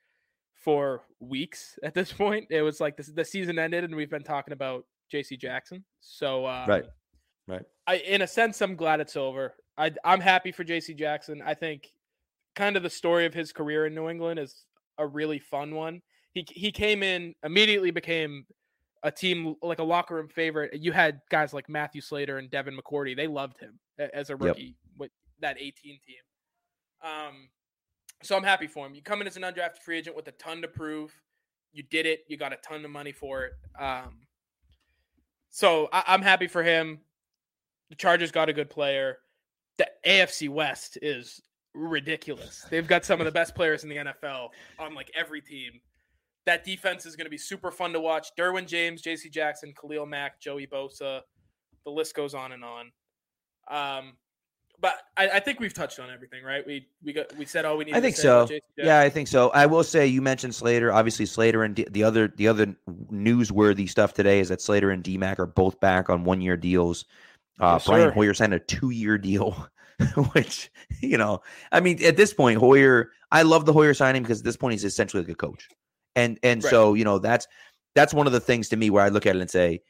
for 0.56 1.04
weeks 1.22 1.80
at 1.82 1.94
this 1.94 2.12
point. 2.12 2.48
It 2.50 2.64
was 2.64 2.82
like 2.82 2.98
this, 2.98 3.08
the 3.08 3.24
season 3.24 3.58
ended 3.58 3.86
and 3.86 3.96
we've 3.96 4.10
been 4.10 4.24
talking 4.24 4.52
about 4.52 4.84
JC 5.10 5.40
Jackson. 5.40 5.86
So 6.02 6.46
um, 6.46 6.68
Right. 6.68 6.84
Right. 7.48 7.64
I 7.88 7.96
in 8.00 8.24
a 8.24 8.28
sense 8.28 8.62
I'm 8.62 8.76
glad 8.76 9.00
it's 9.00 9.16
over. 9.16 9.54
I 9.78 9.94
I'm 10.04 10.20
happy 10.20 10.52
for 10.52 10.66
JC 10.66 10.98
Jackson. 10.98 11.42
I 11.46 11.54
think 11.54 11.94
kind 12.58 12.76
of 12.76 12.84
the 12.84 12.90
story 12.90 13.26
of 13.26 13.34
his 13.34 13.54
career 13.54 13.86
in 13.86 13.96
New 13.96 14.10
England 14.10 14.40
is 14.40 14.66
a 14.98 15.08
really 15.08 15.40
fun 15.40 15.76
one. 15.76 16.02
He 16.34 16.46
he 16.50 16.72
came 16.72 17.04
in 17.04 17.34
immediately 17.44 17.92
became 17.92 18.46
a 19.04 19.12
team 19.12 19.56
like 19.62 19.80
a 19.80 19.84
locker 19.84 20.16
room 20.16 20.28
favorite. 20.28 20.74
You 20.82 20.92
had 20.92 21.22
guys 21.30 21.54
like 21.54 21.70
Matthew 21.70 22.02
Slater 22.02 22.40
and 22.40 22.50
Devin 22.50 22.78
McCourty. 22.78 23.16
They 23.16 23.28
loved 23.28 23.60
him 23.60 23.80
as 24.14 24.30
a 24.30 24.36
rookie 24.36 24.76
with 24.98 25.12
that 25.40 25.58
18 25.58 25.74
team. 25.84 26.16
Um, 27.02 27.50
so 28.24 28.36
I'm 28.36 28.44
happy 28.44 28.68
for 28.68 28.86
him. 28.86 28.96
You 28.96 29.04
come 29.04 29.22
in 29.22 29.28
as 29.28 29.38
an 29.38 29.44
undrafted 29.44 29.82
free 29.84 30.00
agent 30.00 30.16
with 30.16 30.28
a 30.28 30.32
ton 30.34 30.62
to 30.64 30.68
prove. 30.68 31.14
You 31.72 31.84
did 31.84 32.08
it. 32.08 32.22
You 32.28 32.38
got 32.38 32.54
a 32.54 32.58
ton 32.58 32.84
of 32.84 32.90
money 32.90 33.12
for 33.12 33.46
it. 33.46 33.54
Um, 33.80 34.22
so 35.52 35.90
I, 35.94 36.04
I'm 36.08 36.24
happy 36.24 36.48
for 36.48 36.64
him. 36.64 37.00
The 37.90 37.96
Chargers 37.96 38.32
got 38.32 38.50
a 38.50 38.54
good 38.54 38.70
player. 38.70 39.20
The 39.78 39.88
AFC 40.06 40.50
West 40.50 40.98
is 41.04 41.40
ridiculous. 41.78 42.66
They've 42.70 42.88
got 42.88 43.06
some 43.06 43.20
of 43.22 43.26
the 43.26 43.32
best 43.32 43.56
players 43.56 43.84
in 43.84 43.90
the 43.90 43.98
NFL 43.98 44.50
on 44.80 44.94
like 44.96 45.12
every 45.16 45.42
team. 45.42 45.72
That 46.46 46.64
defense 46.64 47.06
is 47.06 47.16
going 47.16 47.26
to 47.26 47.32
be 47.32 47.38
super 47.38 47.72
fun 47.72 47.92
to 47.94 48.00
watch. 48.00 48.30
Derwin 48.40 48.68
James, 48.68 49.02
J.C. 49.02 49.30
Jackson, 49.30 49.74
Khalil 49.80 50.06
Mack, 50.06 50.40
Joey 50.40 50.66
Bosa. 50.66 51.22
The 51.84 51.92
list 51.92 52.16
goes 52.16 52.34
on 52.34 52.54
and 52.54 52.64
on. 52.64 52.92
Um, 53.70 54.14
but 54.80 54.94
I, 55.18 55.30
I 55.30 55.40
think 55.40 55.60
we've 55.60 55.74
touched 55.74 56.00
on 56.00 56.10
everything, 56.12 56.44
right? 56.44 56.66
We 56.66 56.88
we 57.04 57.12
got 57.12 57.36
we 57.36 57.46
said 57.46 57.66
all 57.66 57.78
we 57.78 57.86
need. 57.86 57.96
I 57.96 58.02
think 58.02 58.16
so. 58.16 58.48
Yeah, 58.78 59.00
I 59.00 59.10
think 59.10 59.28
so. 59.28 59.50
I 59.50 59.66
will 59.66 59.84
say 59.84 60.06
you 60.06 60.22
mentioned 60.22 60.54
Slater. 60.54 60.94
Obviously, 60.94 61.26
Slater 61.26 61.64
and 61.64 61.76
D- 61.76 61.88
the 61.90 62.04
other 62.04 62.28
the 62.28 62.48
other 62.48 62.76
newsworthy 63.12 63.90
stuff 63.90 64.14
today 64.14 64.40
is 64.40 64.50
that 64.50 64.62
Slater 64.62 64.92
and 64.92 65.04
DMAC 65.04 65.40
are 65.40 65.48
both 65.48 65.80
back 65.80 66.10
on 66.10 66.24
one 66.24 66.42
year 66.42 66.58
deals. 66.58 67.06
Uh, 67.60 67.74
Yes, 67.74 67.88
Brian 67.88 68.10
sir. 68.10 68.14
Hoyer 68.14 68.34
signed 68.36 68.54
a 68.54 68.60
two 68.60 68.92
year 68.92 69.18
deal, 69.18 69.68
which 70.34 70.72
you 71.02 71.18
know, 71.18 71.42
I 71.72 71.80
mean, 71.80 72.04
at 72.04 72.18
this 72.18 72.34
point, 72.34 72.60
Hoyer. 72.60 73.12
I 73.32 73.42
love 73.42 73.66
the 73.66 73.74
Hoyer 73.74 73.94
signing 73.94 74.22
because 74.22 74.40
at 74.40 74.46
this 74.46 74.56
point 74.56 74.72
he's 74.72 74.86
essentially 74.86 75.22
like 75.24 75.32
a 75.32 75.36
coach, 75.36 75.68
and 76.16 76.40
and 76.44 76.64
Right. 76.64 76.70
so 76.70 76.94
you 76.94 77.04
know 77.04 77.20
that's 77.20 77.48
that's 77.96 78.14
one 78.14 78.28
of 78.28 78.34
the 78.34 78.40
things 78.40 78.70
to 78.70 78.78
me 78.78 78.90
where 78.90 79.04
I 79.04 79.10
look 79.10 79.26
at 79.26 79.36
it 79.36 79.42
and 79.42 79.50
say, 79.50 79.82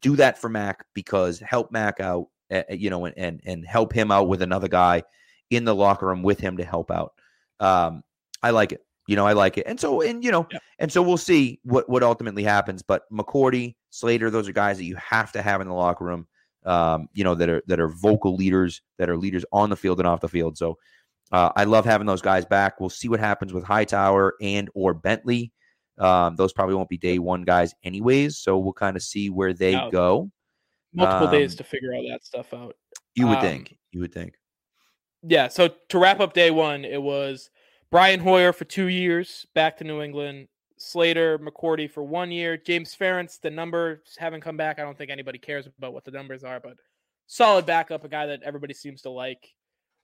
do 0.00 0.14
that 0.16 0.38
for 0.38 0.48
Mac 0.48 0.84
because 0.94 1.40
help 1.40 1.72
Mac 1.72 2.00
out, 2.00 2.28
uh, 2.52 2.62
you 2.70 2.90
know, 2.90 3.06
and 3.06 3.16
and 3.18 3.40
and 3.44 3.66
help 3.66 3.92
him 3.92 4.10
out 4.12 4.28
with 4.28 4.42
another 4.42 4.68
guy 4.68 5.02
in 5.50 5.64
the 5.64 5.74
locker 5.74 6.06
room 6.06 6.22
with 6.22 6.38
him 6.38 6.58
to 6.58 6.64
help 6.64 6.90
out. 6.90 7.14
Um, 7.60 8.02
I 8.42 8.50
like 8.50 8.72
it. 8.72 8.84
You 9.08 9.16
know, 9.16 9.26
I 9.26 9.32
like 9.32 9.56
it. 9.56 9.66
And 9.66 9.78
so, 9.80 10.00
and 10.02 10.22
you 10.22 10.30
know, 10.32 10.46
Yeah. 10.52 10.58
and 10.78 10.92
so 10.92 11.00
we'll 11.02 11.16
see 11.16 11.58
what 11.64 11.88
what 11.88 12.02
ultimately 12.02 12.42
happens. 12.44 12.82
But 12.82 13.10
McCourty, 13.10 13.74
Slater, 13.90 14.30
those 14.30 14.48
are 14.48 14.52
guys 14.52 14.76
that 14.78 14.84
you 14.84 14.96
have 14.96 15.32
to 15.32 15.42
have 15.42 15.60
in 15.60 15.68
the 15.68 15.74
locker 15.74 16.04
room. 16.04 16.26
Um, 16.66 17.08
you 17.14 17.22
know, 17.24 17.34
that 17.36 17.48
are 17.48 17.62
that 17.68 17.78
are 17.80 17.88
vocal 17.88 18.34
leaders, 18.34 18.82
that 18.98 19.08
are 19.08 19.16
leaders 19.16 19.44
on 19.52 19.70
the 19.70 19.76
field 19.76 20.00
and 20.00 20.06
off 20.08 20.20
the 20.20 20.28
field. 20.28 20.58
So 20.58 20.76
uh, 21.30 21.50
I 21.56 21.64
love 21.64 21.84
having 21.84 22.06
those 22.06 22.22
guys 22.22 22.44
back. 22.44 22.80
We'll 22.80 22.90
see 22.90 23.08
what 23.08 23.20
happens 23.20 23.52
with 23.52 23.62
Hightower 23.64 24.34
and 24.40 24.68
or 24.74 24.92
Bentley. 24.92 25.52
Um, 25.98 26.36
those 26.36 26.52
probably 26.52 26.74
won't 26.74 26.88
be 26.88 26.98
day 26.98 27.18
one 27.20 27.42
guys 27.44 27.72
anyways. 27.84 28.38
So 28.38 28.58
we'll 28.58 28.72
kind 28.72 28.96
of 28.96 29.02
see 29.02 29.30
where 29.30 29.54
they 29.54 29.72
go. 29.92 30.30
Multiple 30.92 31.30
days 31.30 31.52
Um, 31.52 31.58
to 31.58 31.64
figure 31.64 31.94
all 31.94 32.06
that 32.10 32.24
stuff 32.24 32.52
out. 32.52 32.74
You 33.14 33.28
would 33.28 33.38
Um, 33.38 33.42
think. 33.42 33.76
You 33.92 34.00
would 34.00 34.12
think. 34.12 34.34
Yeah. 35.22 35.48
So 35.48 35.68
to 35.88 35.98
wrap 35.98 36.20
up 36.20 36.32
day 36.32 36.50
one, 36.50 36.84
it 36.84 37.00
was 37.00 37.50
Brian 37.90 38.20
Hoyer 38.20 38.52
for 38.52 38.64
two 38.64 38.86
years 38.86 39.46
back 39.54 39.76
to 39.78 39.84
New 39.84 40.02
England, 40.02 40.48
Slater, 40.78 41.38
McCourty 41.38 41.90
for 41.90 42.02
one 42.02 42.30
year, 42.30 42.56
James 42.56 42.94
Ferentz. 42.94 43.40
The 43.40 43.50
numbers 43.50 44.16
haven't 44.18 44.42
come 44.42 44.56
back. 44.56 44.78
I 44.78 44.82
don't 44.82 44.96
think 44.96 45.10
anybody 45.10 45.38
cares 45.38 45.66
about 45.66 45.92
what 45.92 46.04
the 46.04 46.10
numbers 46.10 46.44
are, 46.44 46.60
but 46.60 46.76
solid 47.26 47.66
backup, 47.66 48.04
a 48.04 48.08
guy 48.08 48.26
that 48.26 48.42
everybody 48.42 48.74
seems 48.74 49.02
to 49.02 49.10
like. 49.10 49.54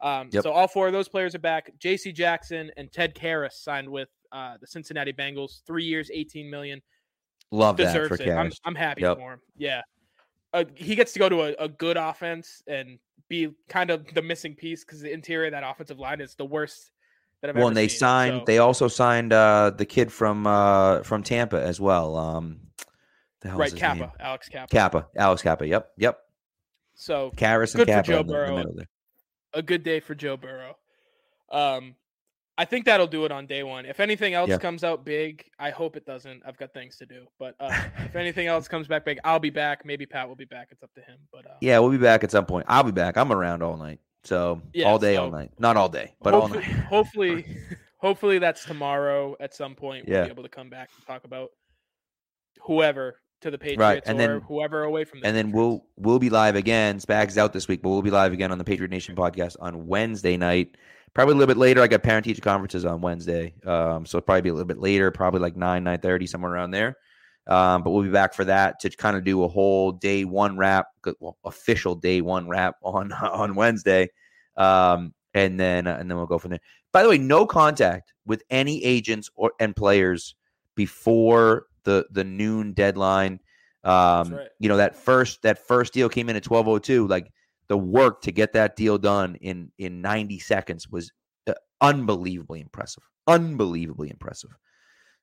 Um, 0.00 0.28
Yep. 0.32 0.42
So 0.42 0.52
all 0.52 0.66
four 0.68 0.86
of 0.86 0.92
those 0.92 1.08
players 1.08 1.34
are 1.34 1.38
back. 1.40 1.70
J.C. 1.78 2.10
Jackson 2.12 2.70
and 2.76 2.90
Ted 2.92 3.14
Karras 3.14 3.52
signed 3.52 3.88
with 3.88 4.08
uh, 4.32 4.56
the 4.60 4.66
Cincinnati 4.66 5.12
Bengals, 5.12 5.62
three 5.66 5.84
years, 5.84 6.10
eighteen 6.12 6.50
million. 6.50 6.80
Love 7.50 7.76
that 7.76 7.94
for 7.94 8.08
Deserves 8.08 8.20
it. 8.22 8.30
I'm, 8.30 8.50
I'm 8.64 8.74
happy 8.74 9.02
Yep. 9.02 9.18
for 9.18 9.34
him. 9.34 9.40
Yeah, 9.56 9.82
uh, 10.54 10.64
he 10.74 10.94
gets 10.94 11.12
to 11.12 11.18
go 11.18 11.28
to 11.28 11.42
a, 11.42 11.64
a 11.64 11.68
good 11.68 11.96
offense 11.96 12.62
and 12.66 12.98
be 13.28 13.50
kind 13.68 13.90
of 13.90 14.06
the 14.14 14.22
missing 14.22 14.54
piece 14.54 14.84
because 14.84 15.00
the 15.00 15.12
interior 15.12 15.46
of 15.46 15.52
that 15.52 15.62
offensive 15.64 15.98
line 15.98 16.20
is 16.20 16.34
the 16.34 16.44
worst 16.44 16.90
that 17.42 17.54
Well, 17.54 17.68
and 17.68 17.76
they 17.76 17.88
seen. 17.88 17.98
signed. 17.98 18.38
So- 18.40 18.44
They 18.46 18.58
also 18.58 18.88
signed 18.88 19.32
uh, 19.32 19.70
the 19.76 19.84
kid 19.86 20.12
from 20.12 20.46
uh, 20.46 21.02
from 21.02 21.22
Tampa 21.22 21.60
as 21.62 21.80
well. 21.80 22.16
Um, 22.16 22.60
the 23.40 23.48
hell 23.50 23.58
right, 23.58 23.74
Cappa, 23.74 24.00
name? 24.00 24.10
Alex 24.20 24.48
Cappa. 24.48 24.70
Cappa, 24.70 25.06
Alex 25.16 25.42
Cappa. 25.42 25.66
Yep, 25.66 25.90
yep. 25.98 26.18
So 26.94 27.32
Karras 27.36 27.74
and 27.74 27.80
for 27.82 27.86
Cappa 27.86 28.06
Joe 28.08 28.20
in 28.20 28.26
the, 28.28 28.44
in 28.44 28.54
the 28.54 28.62
Burrow. 28.74 28.84
a 29.54 29.62
good 29.62 29.82
day 29.82 29.98
for 30.00 30.14
Joe 30.14 30.36
Burrow. 30.36 30.76
Um, 31.50 31.96
I 32.58 32.64
think 32.66 32.84
that'll 32.84 33.06
do 33.06 33.24
it 33.24 33.32
on 33.32 33.46
day 33.46 33.62
one. 33.62 33.86
If 33.86 33.98
anything 33.98 34.34
else 34.34 34.50
Yeah. 34.50 34.58
comes 34.58 34.84
out 34.84 35.04
big, 35.04 35.44
I 35.58 35.70
hope 35.70 35.96
it 35.96 36.04
doesn't. 36.06 36.42
I've 36.46 36.56
got 36.58 36.72
things 36.74 36.96
to 36.98 37.06
do. 37.06 37.24
But 37.38 37.56
uh, 37.58 37.72
if 37.98 38.14
anything 38.14 38.46
else 38.46 38.68
comes 38.68 38.86
back 38.86 39.04
big, 39.04 39.18
I'll 39.24 39.40
be 39.40 39.50
back. 39.50 39.84
Maybe 39.84 40.06
Pat 40.06 40.28
will 40.28 40.36
be 40.36 40.44
back. 40.44 40.68
It's 40.70 40.82
up 40.82 40.92
to 40.94 41.00
him. 41.00 41.16
But 41.32 41.46
uh, 41.46 41.54
Yeah, 41.60 41.78
we'll 41.80 41.90
be 41.90 41.96
back 41.98 42.22
at 42.22 42.30
some 42.30 42.46
point. 42.46 42.66
I'll 42.68 42.84
be 42.84 42.92
back. 42.92 43.16
I'm 43.16 43.32
around 43.32 43.62
all 43.62 43.76
night, 43.76 43.98
so 44.24 44.62
Yeah, 44.72 44.86
all 44.88 44.98
day, 44.98 45.16
all 45.16 45.30
night. 45.30 45.50
Not 45.58 45.76
all 45.76 45.88
day, 45.88 46.14
but 46.22 46.34
all 46.34 46.48
night. 46.48 46.64
hopefully, 46.88 47.44
hopefully 47.98 48.38
that's 48.38 48.64
tomorrow 48.64 49.36
at 49.40 49.54
some 49.54 49.74
point. 49.74 50.06
We'll 50.06 50.16
Yeah. 50.18 50.24
be 50.24 50.30
able 50.30 50.42
to 50.44 50.48
come 50.48 50.70
back 50.70 50.90
and 50.96 51.06
talk 51.06 51.24
about 51.24 51.50
whoever 52.62 53.16
to 53.40 53.50
the 53.50 53.58
Patriots 53.58 54.08
and 54.08 54.18
or 54.20 54.22
then- 54.26 54.40
whoever 54.42 54.84
away 54.84 55.04
from 55.04 55.20
the 55.20 55.26
and 55.26 55.36
then 55.36 55.50
we'll 55.52 55.84
we'll 55.96 56.18
be 56.20 56.30
live 56.30 56.54
again. 56.56 56.98
Spags 57.00 57.36
out 57.36 57.52
this 57.52 57.66
week, 57.68 57.82
but 57.82 57.90
we'll 57.90 58.02
be 58.02 58.10
live 58.10 58.32
again 58.32 58.52
on 58.52 58.58
the 58.58 58.64
Patriot 58.64 58.90
Nation 58.90 59.16
podcast 59.16 59.56
on 59.60 59.86
Wednesday 59.86 60.36
night. 60.36 60.76
Probably 61.14 61.32
a 61.32 61.36
little 61.36 61.52
bit 61.52 61.58
later. 61.60 61.82
I 61.82 61.88
got 61.88 62.02
parent 62.02 62.24
teacher 62.24 62.40
conferences 62.40 62.84
on 62.86 63.00
Wednesday, 63.02 63.52
um, 63.66 64.06
so 64.06 64.16
it'll 64.18 64.24
probably 64.24 64.42
be 64.42 64.48
a 64.48 64.54
little 64.54 64.66
bit 64.66 64.78
later, 64.78 65.10
probably 65.10 65.40
like 65.40 65.56
nine 65.56 65.84
nine 65.84 65.98
thirty 66.00 66.26
somewhere 66.26 66.52
around 66.52 66.70
there. 66.70 66.96
Um, 67.48 67.82
but 67.82 67.90
we'll 67.90 68.04
be 68.04 68.10
back 68.10 68.34
for 68.34 68.44
that 68.44 68.78
to 68.80 68.90
kind 68.90 69.16
of 69.16 69.24
do 69.24 69.42
a 69.42 69.48
whole 69.48 69.92
day 69.92 70.24
one 70.24 70.56
wrap, 70.56 70.86
well, 71.18 71.36
official 71.44 71.94
day 71.94 72.20
one 72.20 72.48
wrap 72.48 72.76
on 72.82 73.12
on 73.12 73.54
Wednesday, 73.54 74.10
um, 74.56 75.12
and 75.34 75.58
then 75.58 75.86
and 75.86 76.10
then 76.10 76.16
we'll 76.16 76.26
go 76.26 76.38
from 76.38 76.50
there. 76.50 76.60
By 76.92 77.02
the 77.02 77.08
way, 77.08 77.18
no 77.18 77.46
contact 77.46 78.12
with 78.26 78.42
any 78.50 78.84
agents 78.84 79.28
or 79.34 79.52
and 79.58 79.74
players 79.74 80.36
before 80.74 81.66
the 81.84 82.06
the 82.10 82.24
noon 82.24 82.72
deadline. 82.74 83.40
Um, 83.84 84.34
right. 84.34 84.48
you 84.60 84.68
know 84.68 84.76
that 84.76 84.94
first 84.94 85.42
that 85.42 85.66
first 85.66 85.92
deal 85.92 86.08
came 86.08 86.28
in 86.28 86.36
at 86.36 86.44
twelve 86.44 86.68
oh 86.68 86.78
two. 86.78 87.08
Like 87.08 87.32
the 87.66 87.76
work 87.76 88.22
to 88.22 88.30
get 88.30 88.52
that 88.52 88.76
deal 88.76 88.98
done 88.98 89.34
in 89.36 89.72
in 89.78 90.00
ninety 90.00 90.38
seconds 90.38 90.88
was 90.88 91.10
uh, 91.48 91.54
unbelievably 91.80 92.60
impressive. 92.60 93.02
Unbelievably 93.26 94.10
impressive. 94.10 94.50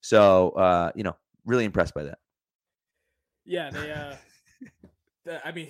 So 0.01 0.49
uh, 0.51 0.91
you 0.95 1.03
know, 1.03 1.15
really 1.45 1.65
impressed 1.65 1.93
by 1.93 2.03
that. 2.03 2.19
Yeah, 3.45 3.69
they. 3.69 3.91
Uh, 3.91 4.15
the- 5.25 5.47
I 5.47 5.51
mean, 5.51 5.69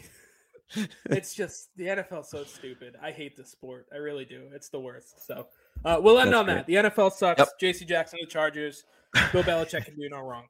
it's 1.06 1.34
just 1.34 1.70
the 1.76 1.86
NFL 1.86 2.26
so 2.26 2.44
stupid. 2.44 2.96
I 3.02 3.12
hate 3.12 3.36
the 3.36 3.46
sport. 3.46 3.88
I 3.94 3.98
really 3.98 4.26
do. 4.26 4.44
It's 4.54 4.70
the 4.70 4.80
worst. 4.80 5.26
So 5.26 5.48
uh, 5.86 6.00
we'll 6.02 6.20
end 6.20 6.34
That's 6.34 6.40
on 6.40 6.48
that. 6.48 6.68
The 6.68 6.76
NFL 6.76 7.12
sucks. 7.14 7.40
Yep. 7.40 7.50
J.C. 7.60 7.86
Jackson, 7.86 8.20
the 8.22 8.28
Chargers. 8.28 8.84
Bill 9.32 9.44
Belichick 9.44 9.86
can 9.86 9.96
do 9.96 10.08
no 10.10 10.20
wrong. 10.20 10.46